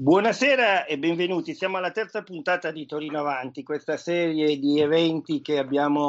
[0.00, 1.54] Buonasera e benvenuti.
[1.54, 6.06] Siamo alla terza puntata di Torino Avanti, questa serie di eventi che abbiamo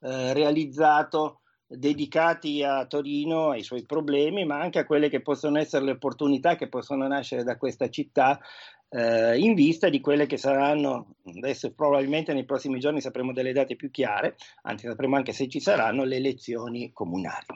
[0.00, 5.84] eh, realizzato dedicati a Torino, ai suoi problemi, ma anche a quelle che possono essere
[5.84, 8.40] le opportunità che possono nascere da questa città
[8.88, 13.76] eh, in vista di quelle che saranno, adesso probabilmente nei prossimi giorni sapremo delle date
[13.76, 17.46] più chiare, anzi sapremo anche se ci saranno le elezioni comunali.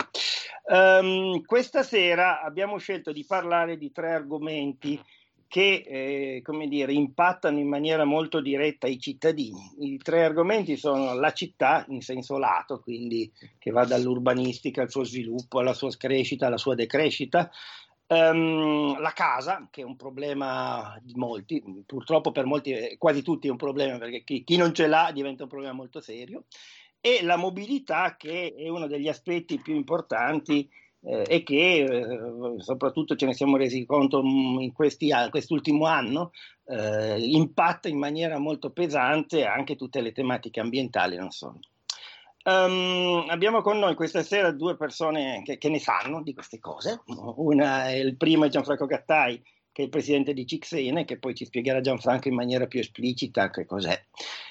[0.68, 5.00] Um, questa sera abbiamo scelto di parlare di tre argomenti
[5.48, 9.74] che eh, come dire, impattano in maniera molto diretta i cittadini.
[9.78, 15.04] I tre argomenti sono la città in senso lato, quindi che va dall'urbanistica al suo
[15.04, 17.50] sviluppo, alla sua crescita, alla sua decrescita,
[18.08, 23.48] Um, la casa, che è un problema di molti, purtroppo per molti, eh, quasi tutti
[23.48, 26.44] è un problema perché chi, chi, non ce l'ha diventa un problema molto serio,
[27.00, 30.70] e la mobilità che è uno degli aspetti più importanti
[31.02, 32.18] eh, e che eh,
[32.58, 36.30] soprattutto ce ne siamo resi conto in questi, quest'ultimo anno,
[36.66, 41.60] eh, impatta in maniera molto pesante anche tutte le tematiche ambientali, non solo.
[42.46, 47.02] Um, abbiamo con noi questa sera due persone che, che, ne sanno di queste cose.
[47.06, 51.34] Una è il primo è Gianfranco Gattai, che è il presidente di Cixene, che poi
[51.34, 54.00] ci spiegherà Gianfranco in maniera più esplicita che cos'è.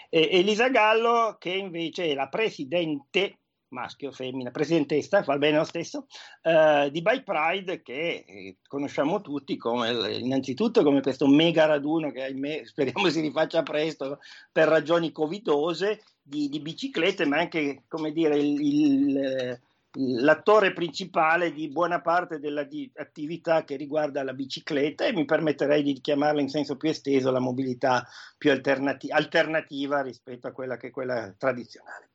[0.09, 3.37] E Elisa Gallo, che invece è la presidente
[3.75, 6.07] maschio femmina, presidentessa, va bene lo stesso,
[6.43, 12.23] uh, di Bike Pride che eh, conosciamo tutti come, innanzitutto come questo mega raduno che
[12.23, 14.19] ahimè speriamo si rifaccia presto
[14.51, 19.59] per ragioni covidose di, di biciclette, ma anche come dire il, il
[19.97, 26.41] l'attore principale di buona parte dell'attività che riguarda la bicicletta e mi permetterei di chiamarla
[26.41, 28.05] in senso più esteso la mobilità
[28.37, 32.09] più alternati- alternativa rispetto a quella che è quella tradizionale.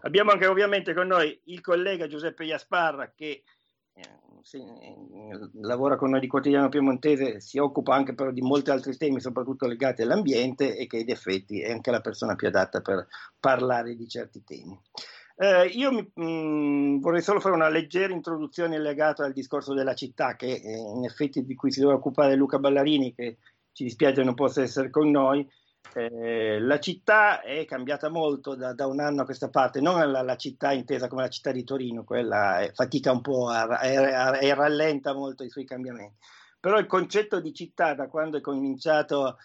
[0.00, 3.44] Abbiamo anche ovviamente con noi il collega Giuseppe Iasparra che
[3.94, 4.00] eh,
[4.54, 9.20] eh, lavora con noi di Quotidiano Piemontese, si occupa anche però di molti altri temi,
[9.20, 13.06] soprattutto legati all'ambiente e che in effetti è anche la persona più adatta per
[13.38, 14.78] parlare di certi temi.
[15.36, 19.94] Eh, io mi, mh, mm, vorrei solo fare una leggera introduzione legata al discorso della
[19.94, 23.38] città, che eh, in effetti di cui si doveva occupare Luca Ballarini, che
[23.72, 25.48] ci dispiace non possa essere con noi,
[25.94, 30.22] eh, la città è cambiata molto da, da, un anno a questa parte, non la,
[30.22, 35.12] la, città intesa come la città di Torino, quella è, fatica un po' e rallenta
[35.14, 36.16] molto i suoi cambiamenti.
[36.58, 39.36] Però il concetto di città, da quando è cominciato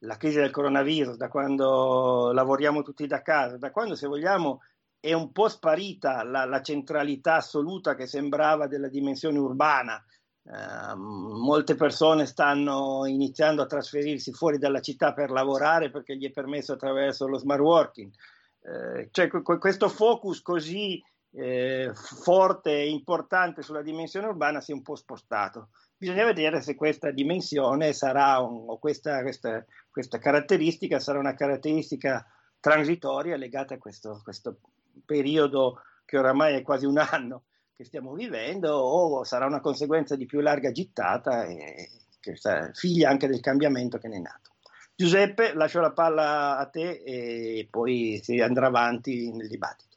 [0.00, 4.60] la crisi del coronavirus, da quando lavoriamo tutti da casa, da quando, se vogliamo,
[5.00, 10.02] è un po' sparita la, la centralità assoluta che sembrava della dimensione urbana,
[10.44, 16.30] Uh, molte persone stanno iniziando a trasferirsi fuori dalla città per lavorare perché gli è
[16.30, 18.12] permesso attraverso lo smart working.
[18.60, 21.02] Uh, cioè, questo focus così
[21.36, 25.70] eh, forte e importante sulla dimensione urbana si è un po' spostato.
[25.96, 32.24] Bisogna vedere se questa dimensione sarà un, o questa, questa, questa, caratteristica sarà una caratteristica
[32.60, 34.58] transitoria legata a questo, questo
[35.04, 37.44] periodo che oramai è quasi un anno
[37.76, 41.88] che stiamo vivendo o sarà una conseguenza di più larga gittata e
[42.20, 42.34] che
[42.72, 44.52] figlia anche del cambiamento che ne è nato.
[44.94, 49.96] Giuseppe, lascio la palla a te e poi si andrà avanti nel dibattito.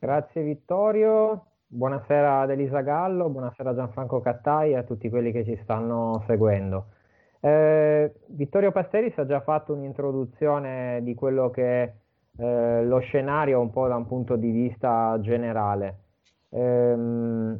[0.00, 5.44] Grazie Vittorio, buonasera ad Elisa Gallo, buonasera a Gianfranco Cattai e a tutti quelli che
[5.44, 6.86] ci stanno seguendo.
[7.38, 11.94] Eh, Vittorio Pasteris ha già fatto un'introduzione di quello che è
[12.38, 16.09] eh, lo scenario un po' da un punto di vista generale.
[16.50, 17.58] Ehm,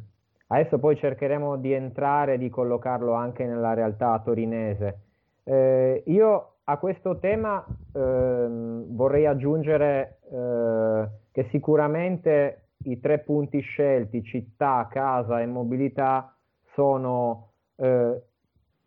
[0.49, 5.01] adesso poi cercheremo di entrare e di collocarlo anche nella realtà torinese.
[5.45, 7.65] Eh, io a questo tema
[7.95, 16.35] ehm, vorrei aggiungere eh, che sicuramente i tre punti scelti, città, casa e mobilità,
[16.75, 18.23] sono eh,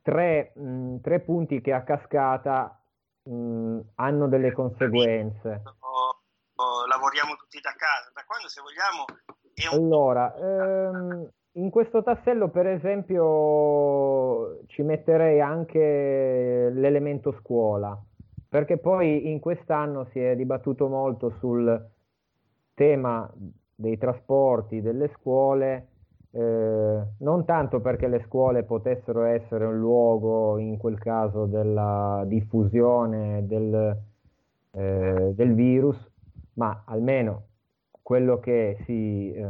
[0.02, 2.80] tre, mh, tre, punti che a cascata
[3.24, 5.62] mh, hanno delle conseguenze.
[6.88, 9.06] Lavoriamo tutti da casa, da quando se vogliamo
[9.72, 17.96] allora, ehm, in questo tassello, per esempio, ci metterei anche l'elemento scuola,
[18.50, 21.90] perché poi in quest'anno si è dibattuto molto sul
[22.74, 23.32] tema
[23.76, 25.88] dei trasporti, delle scuole,
[26.32, 33.46] eh, non tanto perché le scuole potessero essere un luogo, in quel caso, della diffusione
[33.46, 33.96] del,
[34.72, 35.98] eh, del virus,
[36.54, 37.44] ma almeno
[38.04, 39.46] quello che si, eh,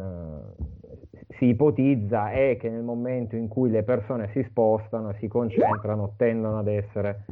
[1.40, 6.14] si, ipotizza è che nel momento in cui le persone si spostano e si concentrano
[6.16, 7.26] tendono ad essere,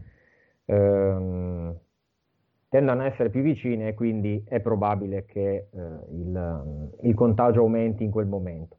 [0.65, 1.77] ehm,
[2.68, 5.79] tendono ad essere più vicine e quindi è probabile che eh,
[6.09, 8.77] il, il, contagio aumenti in quel momento.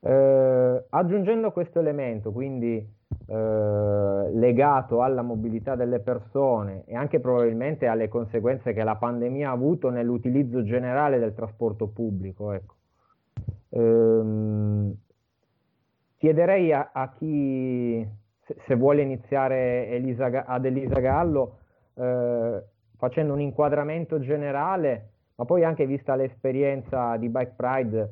[0.00, 2.96] Eh, aggiungendo questo elemento, quindi
[3.26, 9.52] eh, legato alla mobilità delle persone e anche probabilmente alle conseguenze che la pandemia ha
[9.52, 12.52] avuto nell'utilizzo generale del trasporto pubblico.
[12.52, 12.74] Ecco.
[13.70, 14.94] Ehm,
[16.16, 18.06] chiederei a, a chi,
[18.44, 21.58] se, se, vuole iniziare Elisa, ad Elisa Gallo,
[21.94, 22.62] eh,
[22.96, 28.10] facendo un inquadramento generale, ma poi anche vista l'esperienza di Bike Pride,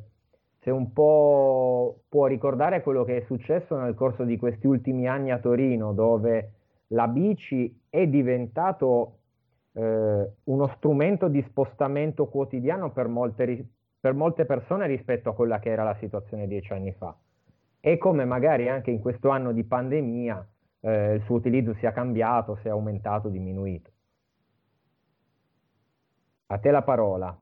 [0.66, 5.30] se un po' può ricordare quello che è successo nel corso di questi ultimi anni
[5.30, 6.54] a Torino, dove
[6.88, 9.18] la bici è diventato
[9.74, 13.64] eh, uno strumento di spostamento quotidiano per molte,
[14.00, 17.16] per molte persone rispetto a quella che era la situazione dieci anni fa.
[17.78, 20.48] E come magari anche in questo anno di pandemia
[20.80, 23.88] eh, il suo utilizzo sia cambiato, sia aumentato, diminuito.
[26.46, 27.38] A te la parola.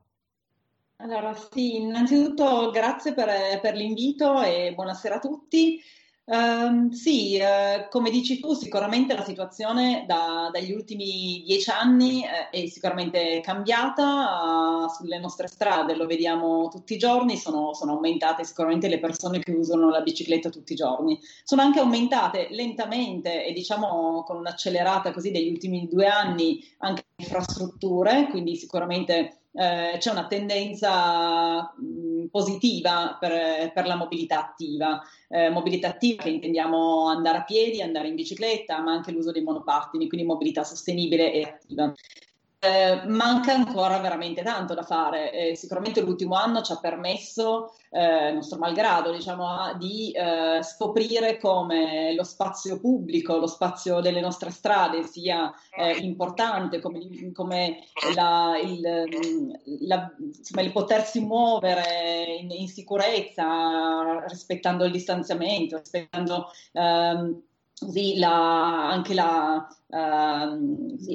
[0.97, 5.81] Allora, sì, innanzitutto grazie per, per l'invito e buonasera a tutti.
[6.27, 12.49] Um, sì, eh, come dici tu, sicuramente la situazione da, dagli ultimi dieci anni eh,
[12.49, 18.43] è sicuramente cambiata uh, sulle nostre strade, lo vediamo tutti i giorni, sono, sono, aumentate
[18.43, 21.19] sicuramente le persone che usano la bicicletta tutti i giorni.
[21.43, 27.25] Sono anche aumentate lentamente e diciamo con un'accelerata così degli ultimi due anni anche le
[27.25, 35.01] infrastrutture, quindi sicuramente eh, c'è una tendenza mh, positiva per, per, la mobilità attiva.
[35.29, 39.43] Eh, mobilità attiva che intendiamo andare a piedi, andare in bicicletta, ma anche l'uso dei
[39.43, 41.93] monopattini, quindi mobilità sostenibile e attiva.
[42.65, 45.31] Eh, manca ancora veramente tanto da fare.
[45.31, 52.15] Eh, sicuramente l'ultimo anno ci ha permesso, eh, nostro malgrado, diciamo, di eh, scoprire come
[52.15, 57.83] lo spazio pubblico, lo spazio delle nostre strade sia eh, importante, come, come
[58.15, 58.81] la, il,
[59.85, 67.41] la, insomma, il, potersi muovere in, in, sicurezza, rispettando il distanziamento, rispettando ehm,
[67.77, 69.97] così la, anche la, uh,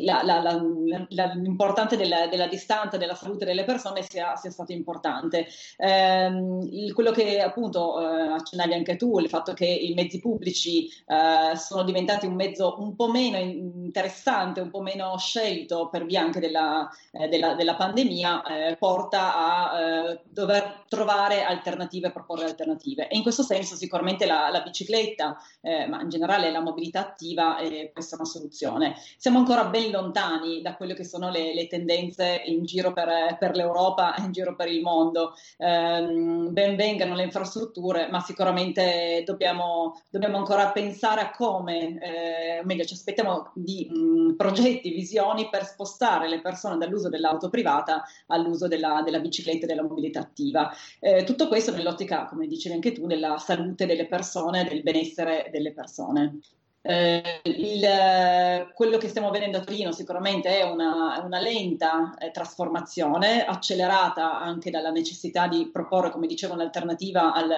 [0.04, 5.46] la, la, l'importante della, della, distanza, della salute delle persone sia, sia stato importante.
[5.78, 10.88] Um, il, quello che appunto uh, accennavi anche tu, il fatto che i mezzi pubblici
[11.06, 16.20] uh, sono diventati un mezzo un po' meno interessante, un po' meno scelto per via
[16.20, 23.08] anche della, eh, della, della pandemia, eh, porta a dover trovare alternative, proporre alternative.
[23.08, 27.58] E in questo senso sicuramente la, la bicicletta, eh, ma in generale la mobilità attiva
[27.58, 28.94] è questa una soluzione situazione.
[29.16, 33.56] Siamo ancora ben lontani da quelle che sono le, le tendenze in giro per, per,
[33.56, 35.34] l'Europa e in giro per il mondo.
[35.56, 42.84] Eh, ben vengano le infrastrutture, ma sicuramente dobbiamo, dobbiamo ancora pensare a come, eh, meglio,
[42.84, 49.02] ci aspettiamo di mh, progetti, visioni per spostare le persone dall'uso dell'auto privata all'uso della,
[49.04, 50.70] della bicicletta e della mobilità attiva.
[50.98, 55.72] Eh, tutto questo nell'ottica, come dicevi anche tu, della salute delle persone, del benessere delle
[55.72, 56.40] persone.
[56.82, 63.44] Eh, il, quello che stiamo vedendo a Torino sicuramente è una, una lenta eh, trasformazione,
[63.44, 67.50] accelerata anche dalla necessità di proporre, come dicevo, un'alternativa al,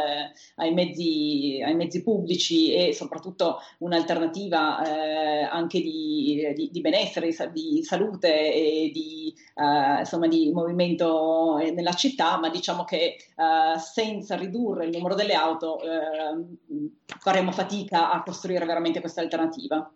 [0.56, 7.84] ai, mezzi, ai, mezzi, pubblici e soprattutto un'alternativa eh, anche di, di, di, benessere, di,
[7.84, 14.34] salute e di, eh, insomma, di movimento eh, nella città, ma diciamo che eh, senza
[14.34, 15.78] ridurre il numero delle auto
[17.20, 19.93] faremo fatica a costruire veramente questa questa alternativa.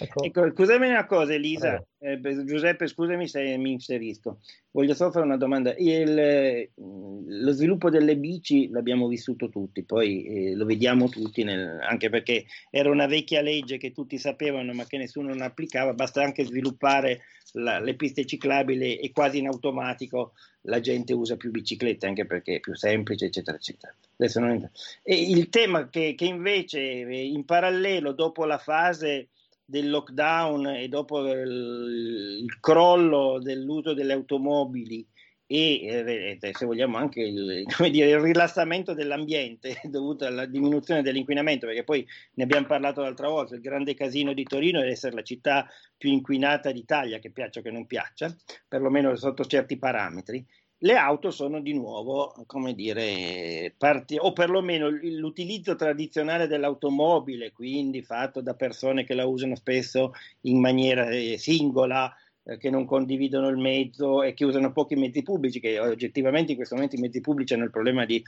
[0.00, 4.40] Ecco, ecco scusami una cosa Elisa, eh, Giuseppe scusami se mi inserisco,
[4.70, 10.54] voglio solo fare una domanda, Il, lo sviluppo delle bici l'abbiamo vissuto tutti, poi eh,
[10.54, 14.98] lo vediamo tutti, nel, anche perché era una vecchia legge che tutti sapevano ma che
[14.98, 20.80] nessuno non applicava, basta anche sviluppare la, le piste ciclabili e quasi in automatico la
[20.80, 23.94] gente usa più biciclette anche perché è più semplice, eccetera, eccetera.
[24.40, 24.70] Non
[25.04, 29.28] il tema che, che invece in parallelo, dopo la fase
[29.64, 35.06] del lockdown e dopo il, il crollo dell'uso delle automobili
[35.50, 41.84] e eh, se vogliamo anche il, dire, il, rilassamento dell'ambiente dovuto alla diminuzione dell'inquinamento, perché
[41.84, 45.66] poi ne abbiamo parlato l'altra volta, il grande casino di Torino deve essere la città
[45.96, 48.32] più inquinata d'Italia, che piaccia o che non piaccia,
[48.68, 50.44] perlomeno sotto certi parametri.
[50.80, 58.40] Le auto sono di nuovo, come dire, parti, o perlomeno l'utilizzo tradizionale dell'automobile, quindi fatto
[58.42, 60.12] da persone che la usano spesso
[60.42, 62.14] in maniera eh, singola,
[62.56, 66.74] che non condividono il mezzo e che usano pochi mezzi pubblici, che oggettivamente in questo
[66.74, 68.22] momento i mezzi pubblici hanno il problema di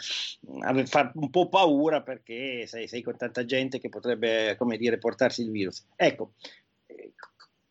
[0.84, 5.42] fare un po' paura perché sei, sei, con tanta gente che potrebbe, come dire, portarsi
[5.42, 5.86] il virus.
[5.96, 6.32] Ecco,
[6.86, 7.12] eh,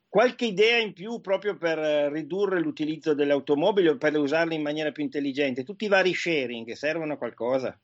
[0.07, 1.77] qualche idea in più proprio per
[2.11, 5.63] ridurre l'utilizzo delle automobili o per usarle in maniera più intelligente?
[5.63, 7.79] Tutti i vari sharing servono a qualcosa?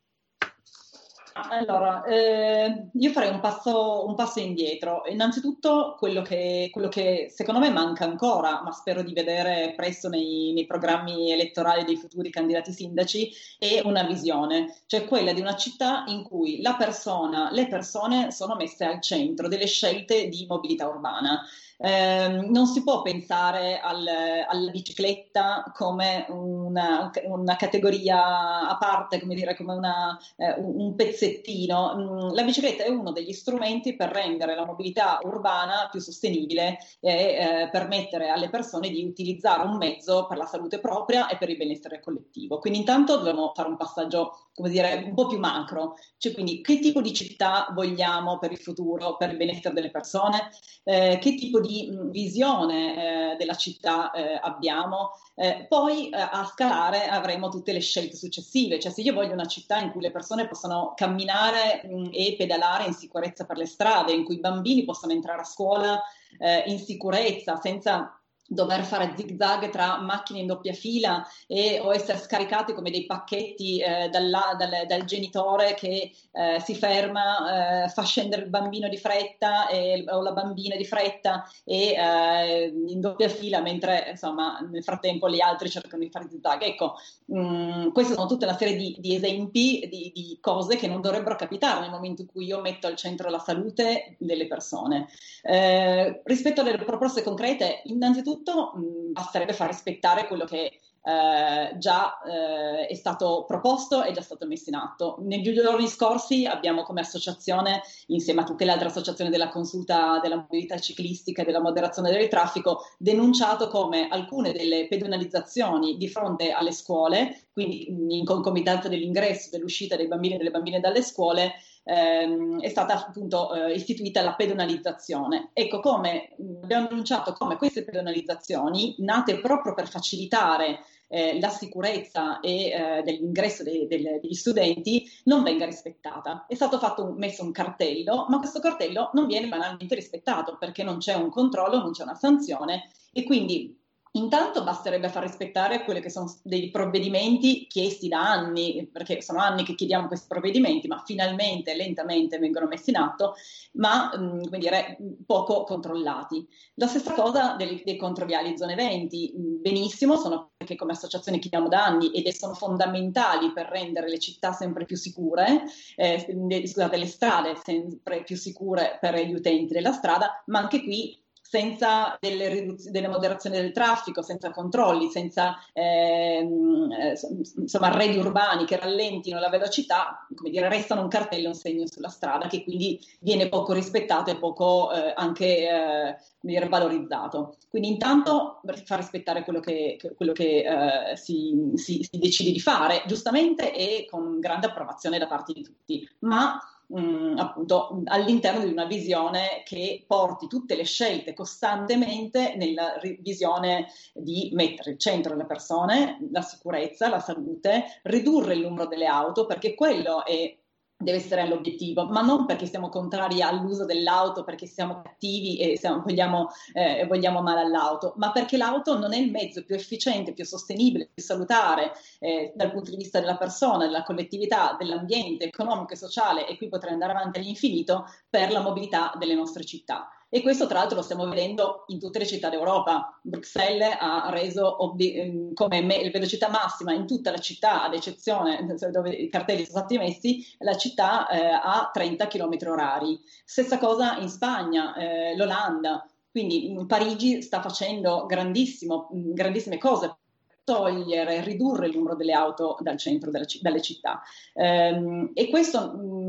[1.37, 5.03] Allora, eh, io farei un passo, un passo, indietro.
[5.09, 10.53] Innanzitutto quello che, quello che, secondo me manca ancora, ma spero di vedere presto nei,
[10.53, 16.05] nei, programmi elettorali dei futuri candidati sindaci, è una visione, cioè quella di una città
[16.07, 21.45] in cui la persona, le persone sono messe al centro delle scelte di mobilità urbana.
[21.77, 24.07] Eh, non si può pensare al,
[24.47, 31.95] alla bicicletta come una, una, categoria a parte, come dire, come una, eh, un pezzettino.
[31.95, 37.11] Mm, la bicicletta è uno degli strumenti per rendere la mobilità urbana più sostenibile e
[37.11, 41.57] eh, permettere alle persone di utilizzare un mezzo per la salute propria e per il
[41.57, 42.59] benessere collettivo.
[42.59, 46.79] Quindi intanto dobbiamo fare un passaggio, come dire, un po' più macro, cioè quindi che
[46.79, 50.49] tipo di città vogliamo per il futuro, per il benessere delle persone,
[50.83, 55.11] eh, che tipo di di mm, visione eh, della città eh, abbiamo.
[55.35, 59.47] Eh, poi eh, a scalare avremo tutte le scelte successive, cioè se io voglio una
[59.47, 63.65] città in cui le persone possano camminare mh, mm, e pedalare in sicurezza per le
[63.65, 66.01] strade, in cui i bambini possano entrare a scuola
[66.39, 71.93] eh, in sicurezza, senza dover fare zig zag tra macchine in doppia fila e, o
[71.93, 77.89] essere scaricati come dei pacchetti eh, dalla, dal, dal, genitore che eh, si ferma, eh,
[77.89, 82.99] fa scendere il bambino di fretta e, o la bambina di fretta e eh, in
[82.99, 86.61] doppia fila mentre insomma nel frattempo gli altri cercano di fare zig zag.
[86.61, 86.95] Ecco,
[87.33, 91.35] mm, queste sono tutte una serie di, di esempi di, di, cose che non dovrebbero
[91.35, 95.07] capitare nel momento in cui io metto al centro la salute delle persone.
[95.41, 102.19] Eh, rispetto alle proposte concrete, innanzitutto innanzitutto mh, basterebbe far rispettare quello che eh, già
[102.23, 105.17] eh, è stato proposto e già stato messo in atto.
[105.19, 110.37] Negli giorni scorsi abbiamo come associazione, insieme a tutte le altre associazioni della consulta della
[110.37, 116.71] mobilità ciclistica e della moderazione del traffico, denunciato come alcune delle pedonalizzazioni di fronte alle
[116.71, 121.53] scuole, quindi in concomitanza dell'ingresso, dell'uscita dei bambini e delle bambine dalle scuole,
[121.85, 125.51] ehm, è stata appunto eh, istituita la pedonalizzazione.
[125.53, 132.71] Ecco come abbiamo annunciato come queste pedonalizzazioni, nate proprio per facilitare eh, la sicurezza e,
[132.71, 136.45] eh, dell'ingresso de- de- degli studenti non venga rispettata.
[136.47, 140.97] È stato fatto messo un cartello, ma questo cartello non viene banalmente rispettato perché non
[140.97, 143.83] c'è un controllo, non c'è una sanzione e quindi
[144.15, 149.63] Intanto basterebbe far rispettare quelli che sono dei provvedimenti chiesti da anni, perché sono anni
[149.63, 153.33] che chiediamo questi provvedimenti, ma finalmente, lentamente vengono messi in atto,
[153.73, 156.47] ma mm, come dire, poco controllati.
[156.75, 161.67] La stessa cosa dei, dei controviali zone 20, mm, benissimo, sono perché come associazione chiediamo
[161.67, 165.63] da anni ed sono fondamentali per rendere le città sempre più sicure,
[165.97, 166.25] eh,
[166.65, 171.21] scusate, le strade sempre più sicure per gli utenti della strada, ma anche qui
[171.55, 177.17] senza delle, riduz- delle, moderazioni del traffico, senza controlli, senza ehm, eh,
[177.55, 182.09] insomma, arredi urbani che rallentino la velocità, come dire, restano un cartello, un segno sulla
[182.09, 187.55] strada che quindi viene poco rispettato e poco eh, anche eh, dire, valorizzato.
[187.69, 190.65] Quindi intanto far rispettare quello che, quello che
[191.11, 195.63] eh, si, si, si decide di fare, giustamente e con grande approvazione da parte di
[195.63, 202.55] tutti, ma mh, mm, appunto all'interno di una visione che porti tutte le scelte costantemente
[202.55, 208.87] nella visione di mettere al centro le persone, la sicurezza, la salute, ridurre il numero
[208.87, 210.55] delle auto, perché quello è
[210.97, 216.01] deve essere l'obiettivo, ma non perché siamo contrari all'uso dell'auto, perché siamo cattivi e siamo,
[216.01, 220.45] vogliamo, eh, vogliamo, male all'auto, ma perché l'auto non è il mezzo più efficiente, più
[220.45, 225.97] sostenibile, più salutare eh, dal punto di vista della persona, della collettività, dell'ambiente economico e
[225.97, 230.09] sociale, e qui potrei andare avanti all'infinito, per la mobilità delle nostre città.
[230.29, 233.19] E questo tra l'altro lo stiamo vedendo in tutte le città d'Europa.
[233.21, 238.65] Bruxelles ha reso obbi- ehm, come me- velocità massima in tutta la città, ad eccezione
[238.91, 243.19] dove i cartelli sono stati messi, la città eh, a 30 km orari.
[243.45, 246.05] Stessa cosa in Spagna, eh, l'Olanda.
[246.29, 250.17] Quindi Parigi sta facendo grandissime cose
[250.65, 254.21] togliere, ridurre il numero delle auto dal centro della, dalle città.
[254.53, 256.24] Um, e questo mh,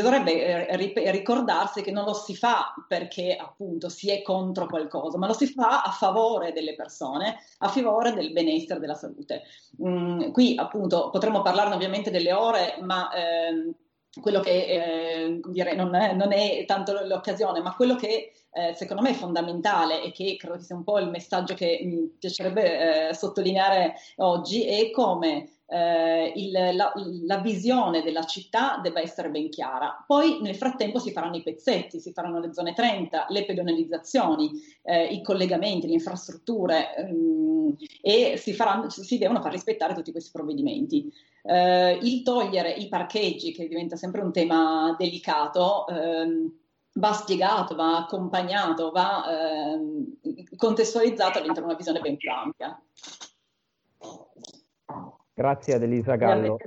[0.00, 5.26] dovrebbe eh, ricordarsi che non lo si fa perché appunto si è contro qualcosa, ma
[5.26, 9.42] lo si fa a favore delle persone, a favore del benessere della salute.
[9.78, 13.74] Um, qui appunto potremmo parlarne ovviamente delle ore, ma ehm,
[14.20, 19.10] quello che eh, dire, non, non, è, tanto l'occasione, ma quello che eh, secondo me
[19.10, 23.94] è fondamentale e che credo sia un po' il messaggio che mi piacerebbe eh, sottolineare
[24.16, 26.92] oggi è come eh, il, la,
[27.24, 30.04] la, visione della città debba essere ben chiara.
[30.06, 34.50] Poi nel frattempo si faranno i pezzetti, si faranno le zone 30, le pedonalizzazioni,
[34.82, 40.30] eh, i collegamenti, le infrastrutture ehm, e si, faranno, si, devono far rispettare tutti questi
[40.30, 41.10] provvedimenti.
[41.42, 46.52] Eh, il togliere i parcheggi, che diventa sempre un tema delicato, ehm,
[46.94, 49.24] va spiegato, va accompagnato, va
[49.72, 50.18] ehm,
[50.56, 52.80] contestualizzato all'interno di una visione ben più ampia.
[55.34, 56.58] Grazie ad Elisa Gallo.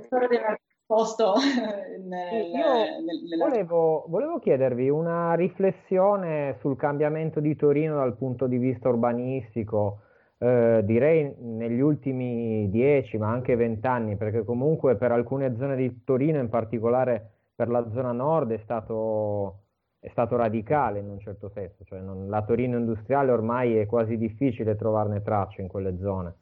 [0.86, 8.56] Posto nel, nel, volevo, volevo, chiedervi una riflessione sul cambiamento di Torino dal punto di
[8.56, 10.02] vista urbanistico,
[10.38, 16.38] eh, direi negli ultimi dieci ma anche vent'anni, perché comunque per alcune zone di Torino,
[16.38, 19.62] in particolare per la zona nord, è stato,
[19.98, 24.16] è stato radicale in un certo senso, cioè non, la Torino industriale ormai è quasi
[24.18, 26.34] difficile trovarne tracce in quelle zone.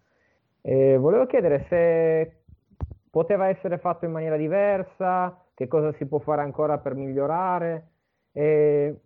[0.60, 2.42] E volevo chiedere se
[3.10, 7.88] poteva essere fatto in maniera diversa, che cosa si può fare ancora per migliorare.
[8.32, 8.98] E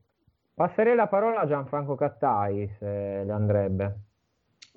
[0.54, 4.07] passerei la parola a Gianfranco Cattai, se le andrebbe.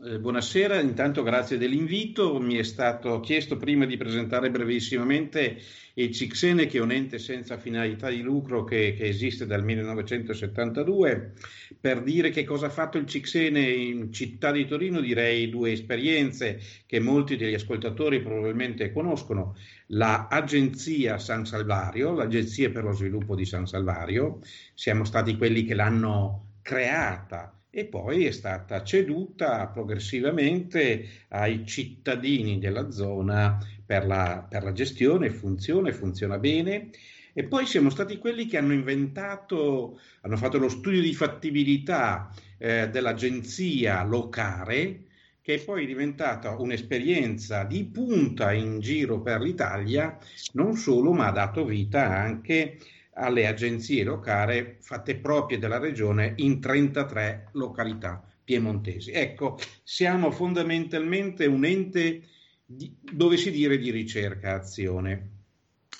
[0.03, 2.39] Eh, buonasera, intanto grazie dell'invito.
[2.39, 5.59] Mi è stato chiesto prima di presentare brevissimamente
[5.93, 11.33] il Cixene, che è un ente senza finalità di lucro che, che, esiste dal 1972.
[11.79, 16.59] Per dire che cosa ha fatto il Cixene in città di Torino, direi due esperienze
[16.88, 19.55] che molti degli ascoltatori probabilmente conoscono.
[19.89, 24.39] L'Agenzia San Salvario, l'Agenzia per lo sviluppo di San Salvario,
[24.73, 32.91] siamo stati quelli che l'hanno creata e poi è stata ceduta progressivamente ai cittadini della
[32.91, 36.89] zona per la, per la gestione, funziona, funziona bene.
[37.33, 42.89] E poi siamo stati quelli che hanno inventato, hanno fatto lo studio di fattibilità eh,
[42.89, 45.05] dell'agenzia locale,
[45.41, 50.17] che è poi diventata un'esperienza di punta in giro per l'Italia,
[50.53, 52.77] non solo, ma ha dato vita anche
[53.13, 59.12] alle agenzie locali fatte proprie della regione in 33 località piemontesi.
[59.12, 62.24] Ecco, siamo fondamentalmente un ente
[62.65, 65.30] di, dove si dire di ricerca azione.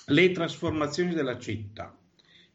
[0.06, 1.96] Le trasformazioni della città.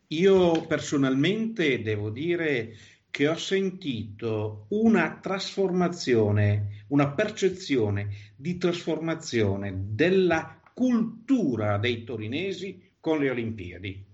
[0.08, 2.76] Io personalmente devo dire
[3.10, 13.30] che ho sentito una trasformazione, una percezione di trasformazione della cultura dei torinesi con le
[13.32, 14.07] Olimpiadi.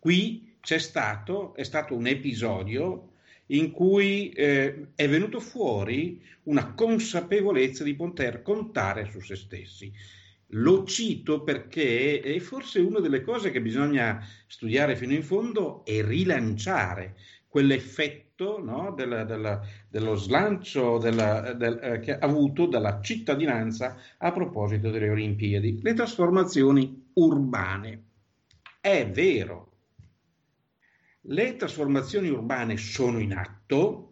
[0.00, 3.10] Qui c'è stato, è stato un episodio
[3.48, 9.92] in cui eh, è venuto fuori una consapevolezza di poter contare su se stessi.
[10.54, 16.02] Lo cito perché è forse una delle cose che bisogna studiare fino in fondo e
[16.02, 23.98] rilanciare quell'effetto no, della, della, dello slancio della, del, eh, che ha avuto dalla cittadinanza
[24.16, 28.04] a proposito delle Olimpiadi, le trasformazioni urbane.
[28.80, 29.69] È vero,
[31.30, 34.06] le trasformazioni urbane sono in atto.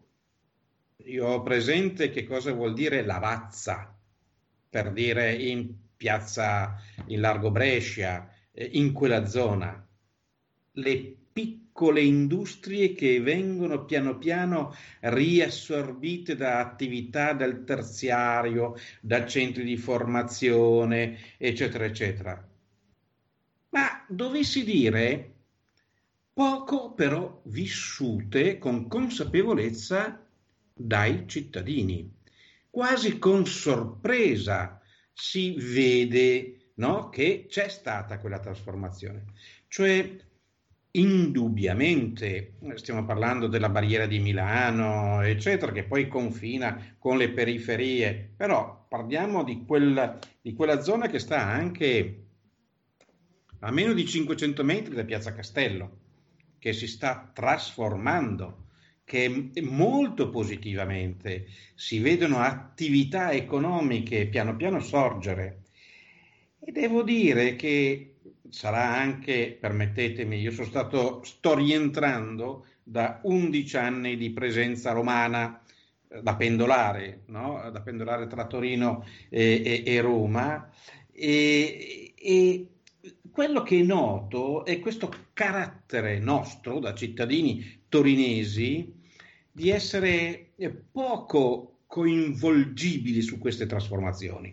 [1.05, 3.97] Io ho presente che cosa vuol dire lavazza,
[4.69, 6.77] per dire in piazza,
[7.07, 9.85] in largo Brescia, eh, in quella zona.
[10.73, 19.77] Le piccole industrie che vengono piano piano riassorbite da attività del terziario, da centri di
[19.77, 22.49] formazione, eccetera, eccetera.
[23.71, 25.38] Ma dovessi dire
[26.39, 30.25] poco però vissute con consapevolezza
[30.73, 32.15] dai cittadini.
[32.71, 34.81] Quasi con sorpresa
[35.13, 39.25] si vede no, che c'è stata quella trasformazione.
[39.67, 40.17] Cioè,
[40.93, 48.87] indubbiamente, stiamo parlando della barriera di Milano, eccetera, che poi confina con le periferie, però
[48.89, 52.27] parliamo di quella, di quella zona che sta anche
[53.59, 56.07] a meno di 500 metri da Piazza Castello
[56.59, 58.67] che si sta trasformando,
[59.05, 65.63] che molto positivamente si vedono attività economiche piano piano sorgere.
[66.59, 68.17] E devo dire che
[68.51, 75.63] sarà anche, permettetemi, io sono stato, sto rientrando da 11 anni di presenza romana
[76.09, 77.71] eh, da pendolare, no?
[77.71, 80.71] da pendolare tra Torino e, e, e Roma.
[81.13, 82.67] E, e,
[83.39, 88.93] quello che noto è questo carattere nostro da cittadini torinesi
[89.53, 90.55] di essere
[90.91, 94.53] poco coinvolgibili su queste trasformazioni.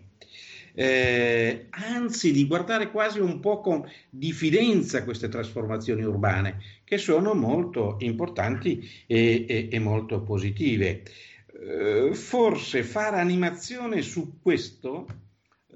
[0.72, 7.96] Eh, anzi di guardare quasi un po' con diffidenza queste trasformazioni urbane, che sono molto
[7.98, 11.02] importanti e, e, e molto positive.
[11.60, 15.24] Eh, forse fare animazione su questo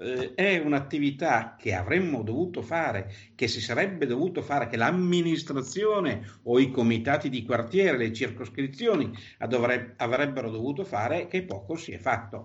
[0.00, 6.58] eh, è un'attività che avremmo dovuto fare, che si sarebbe dovuto fare, che l'amministrazione o
[6.58, 9.12] i comitati di quartiere, le circoscrizioni
[9.48, 12.42] dovre- avrebbero dovuto fare, che poco si è fatto.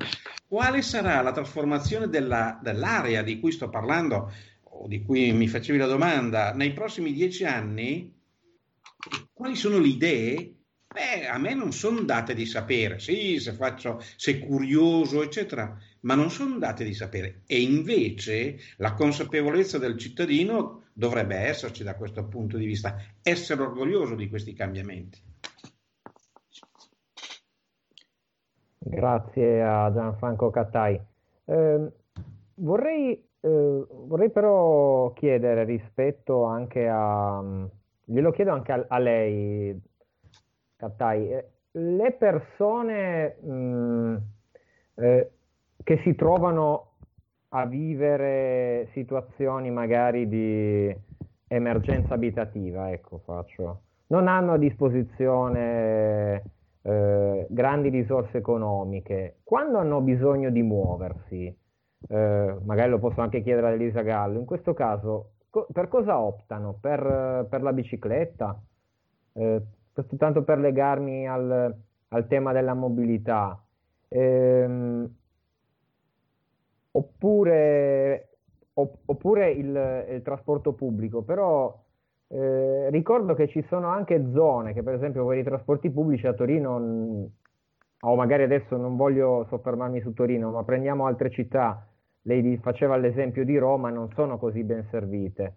[0.47, 4.31] Quale sarà la trasformazione della, dell'area di cui sto parlando?
[4.77, 8.13] o di cui mi facevi la domanda, nei prossimi dieci anni,
[9.33, 10.53] quali sono le idee?
[10.87, 16.15] Beh, a me non sono date di sapere, sì, se faccio, se curioso, eccetera, ma
[16.15, 17.41] non sono date di sapere.
[17.45, 24.15] E invece la consapevolezza del cittadino dovrebbe esserci da questo punto di vista, essere orgoglioso
[24.15, 25.19] di questi cambiamenti.
[28.77, 30.99] Grazie a Gianfranco Cattai.
[31.45, 31.91] Eh,
[32.55, 37.43] vorrei, eh, vorrei, però chiedere rispetto anche a...
[38.03, 39.81] glielo chiedo anche a, a lei,
[40.75, 44.15] Cattai, eh, le persone mh, mm,
[44.95, 45.29] eh,
[45.85, 46.93] che si trovano
[47.49, 50.93] a vivere situazioni magari di
[51.47, 56.43] emergenza abitativa, ecco, faccio, non hanno a disposizione
[56.81, 61.55] eh, grandi risorse economiche, quando hanno bisogno di muoversi,
[62.07, 66.19] eh, magari lo posso anche chiedere a Elisa Gallo, in questo caso co- per cosa
[66.19, 66.79] optano?
[66.81, 68.59] Per, per la bicicletta?
[69.33, 69.61] Eh,
[70.17, 71.75] tanto per legarmi al,
[72.07, 73.63] al tema della mobilità.
[74.07, 75.15] Ehm,
[76.95, 78.29] oppure,
[78.73, 81.77] oppure il, il, trasporto pubblico, però
[82.27, 86.33] eh, ricordo che ci sono anche zone che per esempio per i trasporti pubblici a
[86.33, 87.29] Torino,
[87.99, 91.85] o magari adesso non voglio soffermarmi su Torino, ma prendiamo altre città,
[92.23, 95.55] lei faceva l'esempio di Roma, non sono così ben servite.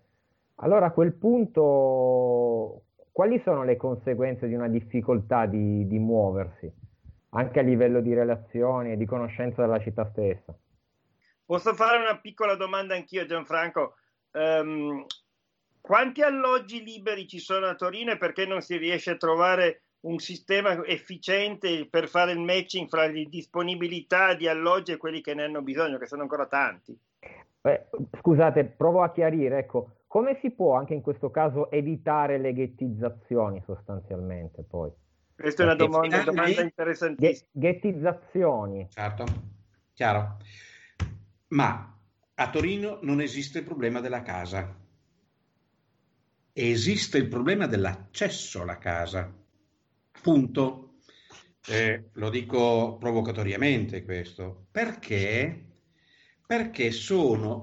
[0.57, 6.70] Allora a quel punto quali sono le conseguenze di una difficoltà di, di muoversi,
[7.31, 10.55] anche a livello di relazioni e di conoscenza della città stessa?
[11.48, 13.94] Posso fare una piccola domanda anch'io, Gianfranco?
[14.32, 15.06] Um,
[15.80, 20.18] quanti alloggi liberi ci sono a Torino e perché non si riesce a trovare un
[20.18, 25.44] sistema efficiente per fare il matching fra le disponibilità di alloggi e quelli che ne
[25.44, 26.94] hanno bisogno, che sono ancora tanti?
[27.62, 27.87] Eh,
[28.18, 33.62] scusate, provo a chiarire, ecco, come si può anche in questo caso evitare le ghettizzazioni
[33.64, 34.90] sostanzialmente poi?
[35.34, 37.48] Questa è una domanda, domanda interessantissima.
[37.52, 38.87] Ghettizzazioni.
[38.90, 39.24] Certo,
[39.94, 40.37] chiaro.
[41.48, 41.98] Ma
[42.34, 44.76] a Torino non esiste il problema della casa,
[46.52, 49.32] esiste il problema dell'accesso alla casa.
[50.20, 50.84] Punto.
[51.66, 55.66] Eh, lo dico provocatoriamente questo, perché?
[56.46, 57.62] Perché sono,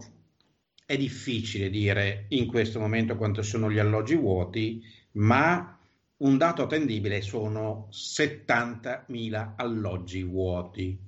[0.85, 5.79] è difficile dire in questo momento quanto sono gli alloggi vuoti, ma
[6.17, 11.04] un dato attendibile sono 70.000 alloggi vuoti.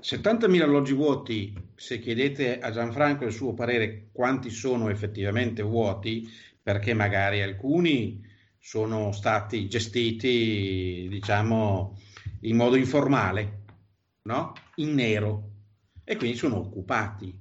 [0.00, 6.30] 70.000 alloggi vuoti, se chiedete a Gianfranco il suo parere quanti sono effettivamente vuoti,
[6.62, 8.24] perché magari alcuni
[8.60, 11.98] sono stati gestiti, diciamo,
[12.42, 13.62] in modo informale,
[14.22, 14.52] no?
[14.76, 15.50] in nero,
[16.04, 17.36] e quindi sono occupati.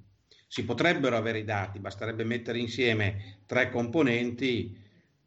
[0.48, 4.76] Si potrebbero avere i dati, basterebbe mettere insieme tre componenti,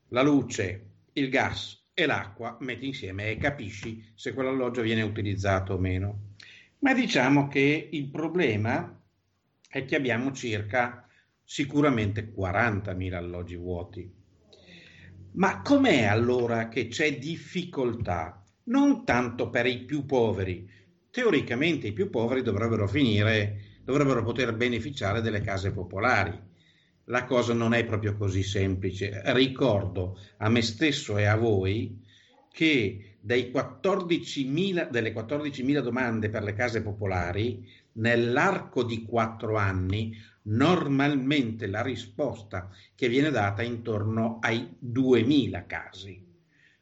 [0.08, 5.78] la luce, il gas e l'acqua, metti insieme e capisci se quell'alloggio viene utilizzato o
[5.78, 6.28] meno
[6.80, 8.98] ma diciamo che il problema
[9.68, 11.06] è che abbiamo circa
[11.44, 14.12] sicuramente 40.000 alloggi vuoti.
[15.32, 18.44] Ma com'è allora che c'è difficoltà?
[18.64, 20.68] Non tanto per i più poveri.
[21.10, 26.48] Teoricamente i più poveri dovrebbero finire, dovrebbero poter beneficiare delle case popolari.
[27.04, 29.20] La cosa non è proprio così semplice.
[29.26, 32.00] Ricordo a me stesso e a voi
[32.52, 41.82] che 14 delle 14.000 domande per le case popolari, nell'arco di quattro anni, normalmente la
[41.82, 46.26] risposta che viene data è intorno ai 2.000 casi.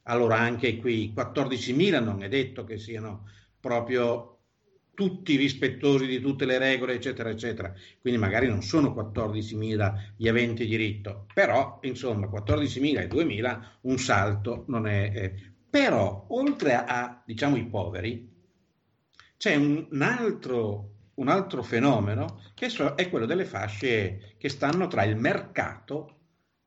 [0.04, 3.28] Allora anche qui 14.000 non è detto che siano
[3.60, 4.38] proprio
[4.98, 7.72] tutti rispettosi di tutte le regole, eccetera, eccetera.
[8.00, 14.64] Quindi magari non sono 14.000 gli aventi diritto, però insomma 14.000 e 2.000 un salto
[14.66, 18.36] non è, eh, però, oltre a, diciamo, i poveri,
[19.36, 25.16] c'è un, altro, un altro, fenomeno che è quello delle fasce che stanno tra il
[25.16, 26.16] mercato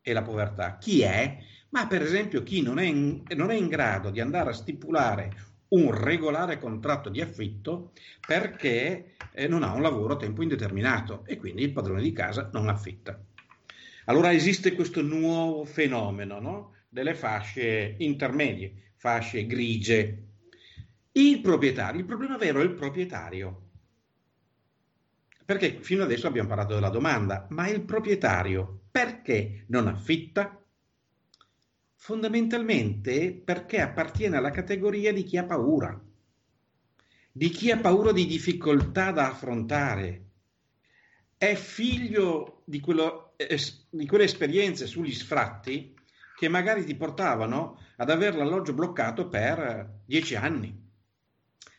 [0.01, 0.77] e la povertà.
[0.77, 1.37] Chi è?
[1.69, 5.49] Ma per esempio chi non è in, non è in grado di andare a stipulare
[5.69, 7.93] un regolare contratto di affitto
[8.25, 12.49] perché eh, non ha un lavoro a tempo indeterminato e quindi il padrone di casa
[12.53, 13.19] non affitta.
[14.05, 16.73] Allora esiste questo nuovo fenomeno no?
[16.89, 20.27] delle fasce intermedie, fasce grigie.
[21.13, 23.69] Il proprietario, il problema vero è il proprietario.
[25.43, 30.63] Perché fino adesso abbiamo parlato della domanda, ma il proprietario perché non affitta?
[31.95, 35.99] Fondamentalmente perché appartiene alla categoria di chi ha paura,
[37.31, 40.27] di chi ha paura di difficoltà da affrontare.
[41.37, 43.33] è figlio di, quello,
[43.89, 45.95] di quelle esperienze sugli sfratti
[46.41, 50.75] che magari ti portavano ad avere l'alloggio bloccato per dieci anni.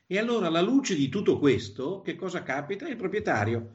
[0.07, 2.87] E allora, alla luce di tutto questo, che cosa capita?
[2.87, 3.73] Il proprietario,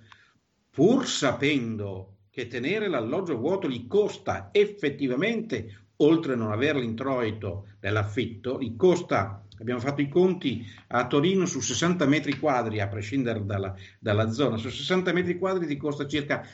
[0.70, 8.58] pur sapendo che tenere l'alloggio vuoto gli costa effettivamente, oltre a non avere l'introito dell'affitto,
[8.58, 13.76] gli costa, abbiamo fatto i conti, a Torino su 60 metri quadri, a prescindere dalla,
[14.00, 16.48] dalla zona, su 60 metri quadri ti costa circa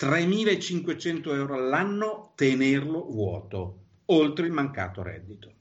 [0.00, 5.52] 3.500 euro all'anno tenerlo vuoto, oltre il mancato reddito.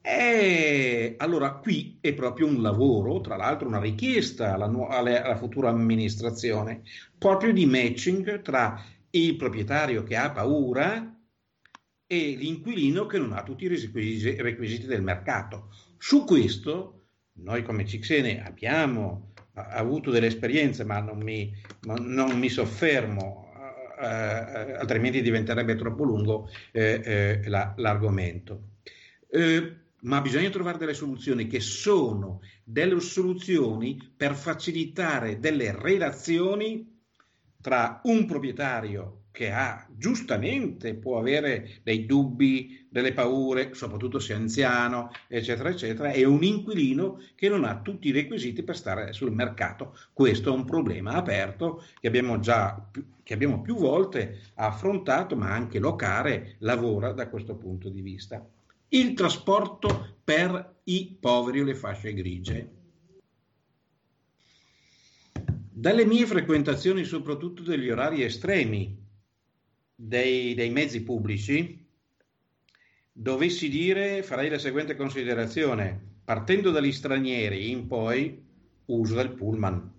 [0.00, 5.68] E allora qui è proprio un lavoro, tra l'altro una richiesta alla, nu- alla, futura
[5.68, 6.82] amministrazione,
[7.16, 11.14] proprio di matching tra il proprietario che ha paura
[12.06, 15.68] e l'inquilino che non ha tutti i requisiti, del mercato.
[15.96, 17.02] Su questo
[17.40, 19.27] noi come Cixene abbiamo
[19.66, 23.52] avuto delle esperienze, ma non mi, non mi soffermo,
[24.00, 28.74] eh, eh, altrimenti diventerebbe troppo lungo eh, eh la, l'argomento.
[29.30, 36.96] Eh, ma bisogna trovare delle soluzioni che sono delle soluzioni per facilitare delle relazioni
[37.60, 44.36] tra un proprietario che ha giustamente può avere dei dubbi, delle paure, soprattutto se è
[44.36, 49.30] anziano, eccetera, eccetera, e un inquilino che non ha tutti i requisiti per stare sul
[49.30, 49.96] mercato.
[50.12, 52.90] Questo è un problema aperto che abbiamo già
[53.22, 58.44] che abbiamo più volte affrontato, ma anche Locare lavora da questo punto di vista.
[58.88, 62.70] Il trasporto per i poveri o le fasce grigie.
[65.70, 69.06] Dalle mie frequentazioni, soprattutto degli orari estremi,
[70.00, 71.84] dei, dei mezzi pubblici,
[73.10, 76.06] dovessi dire, farei la seguente considerazione.
[76.24, 78.44] Partendo dagli stranieri in poi,
[78.86, 79.92] uso del pullman.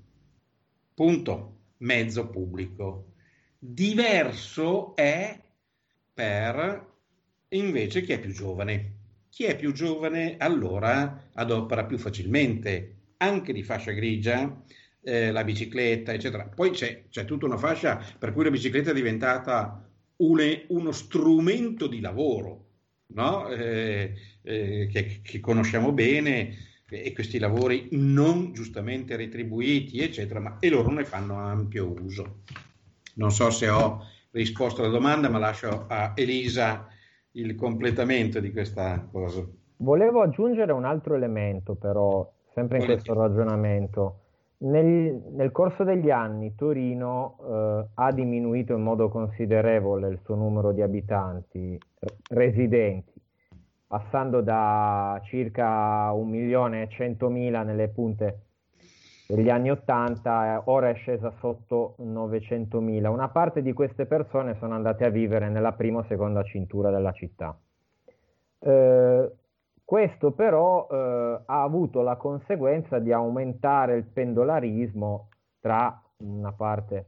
[0.93, 1.57] Punto.
[1.79, 3.13] Mezzo pubblico.
[3.57, 5.37] Diverso è
[6.13, 6.87] per
[7.49, 8.93] invece chi è più giovane.
[9.29, 14.61] Chi è più giovane allora adopera più facilmente, anche di fascia grigia,
[15.01, 16.45] eh, la bicicletta, eccetera.
[16.45, 19.88] Poi c'è, c'è, tutta una fascia per cui la bicicletta è diventata
[20.19, 22.65] une, uno strumento di lavoro,
[23.13, 23.47] no?
[23.49, 30.69] eh, eh, che, che, conosciamo bene e questi lavori non giustamente retribuiti, eccetera, ma e
[30.69, 32.41] loro ne fanno ampio uso.
[33.15, 36.87] Non so se ho risposto alla domanda, ma lascio a Elisa
[37.31, 39.45] il completamento di questa cosa.
[39.77, 44.28] Volevo aggiungere un altro elemento, però, sempre in questo ragionamento.
[44.61, 50.73] Nel, nel, corso degli anni Torino eh, ha diminuito in modo considerevole il suo numero
[50.73, 51.79] di abitanti
[52.31, 53.13] residenti,
[53.87, 58.39] passando da circa 1 milione e 100 mila nelle punte
[59.33, 63.11] degli anni 80, eh, ora è scesa sotto 900 mila.
[63.11, 67.11] Una parte di queste persone sono andate a vivere nella prima o seconda cintura della
[67.13, 67.57] città.
[68.59, 69.31] Eh,
[69.89, 70.95] questo però eh,
[71.47, 77.05] ha avuto la conseguenza di aumentare il pendolarismo tra una parte.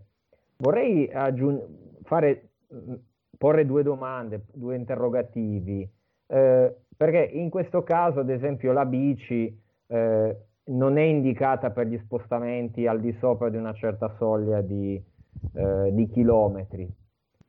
[0.57, 1.63] Vorrei aggiung-
[2.01, 2.93] fare, mm,
[3.37, 5.87] porre due domande, due interrogativi,
[6.25, 11.99] eh, perché in questo caso, ad esempio, la bici eh, non è indicata per gli
[11.99, 14.99] spostamenti al di sopra di una certa soglia di,
[15.53, 16.91] eh, di chilometri.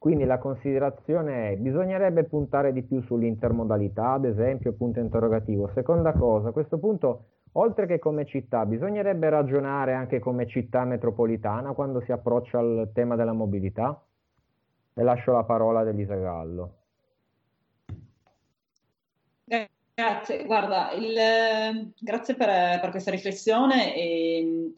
[0.02, 5.70] Quindi la considerazione è, bisognerebbe puntare di più sull'intermodalità, ad esempio, punto interrogativo.
[5.74, 11.70] Seconda cosa, a questo punto, oltre che come città, bisognerebbe ragionare anche come città metropolitana
[11.70, 14.02] quando si approccia al tema della mobilità?
[14.92, 16.72] E lascio la parola ad Elisa Gallo.
[19.94, 23.94] Grazie, guarda, il, grazie per, per, questa riflessione.
[23.94, 24.72] E,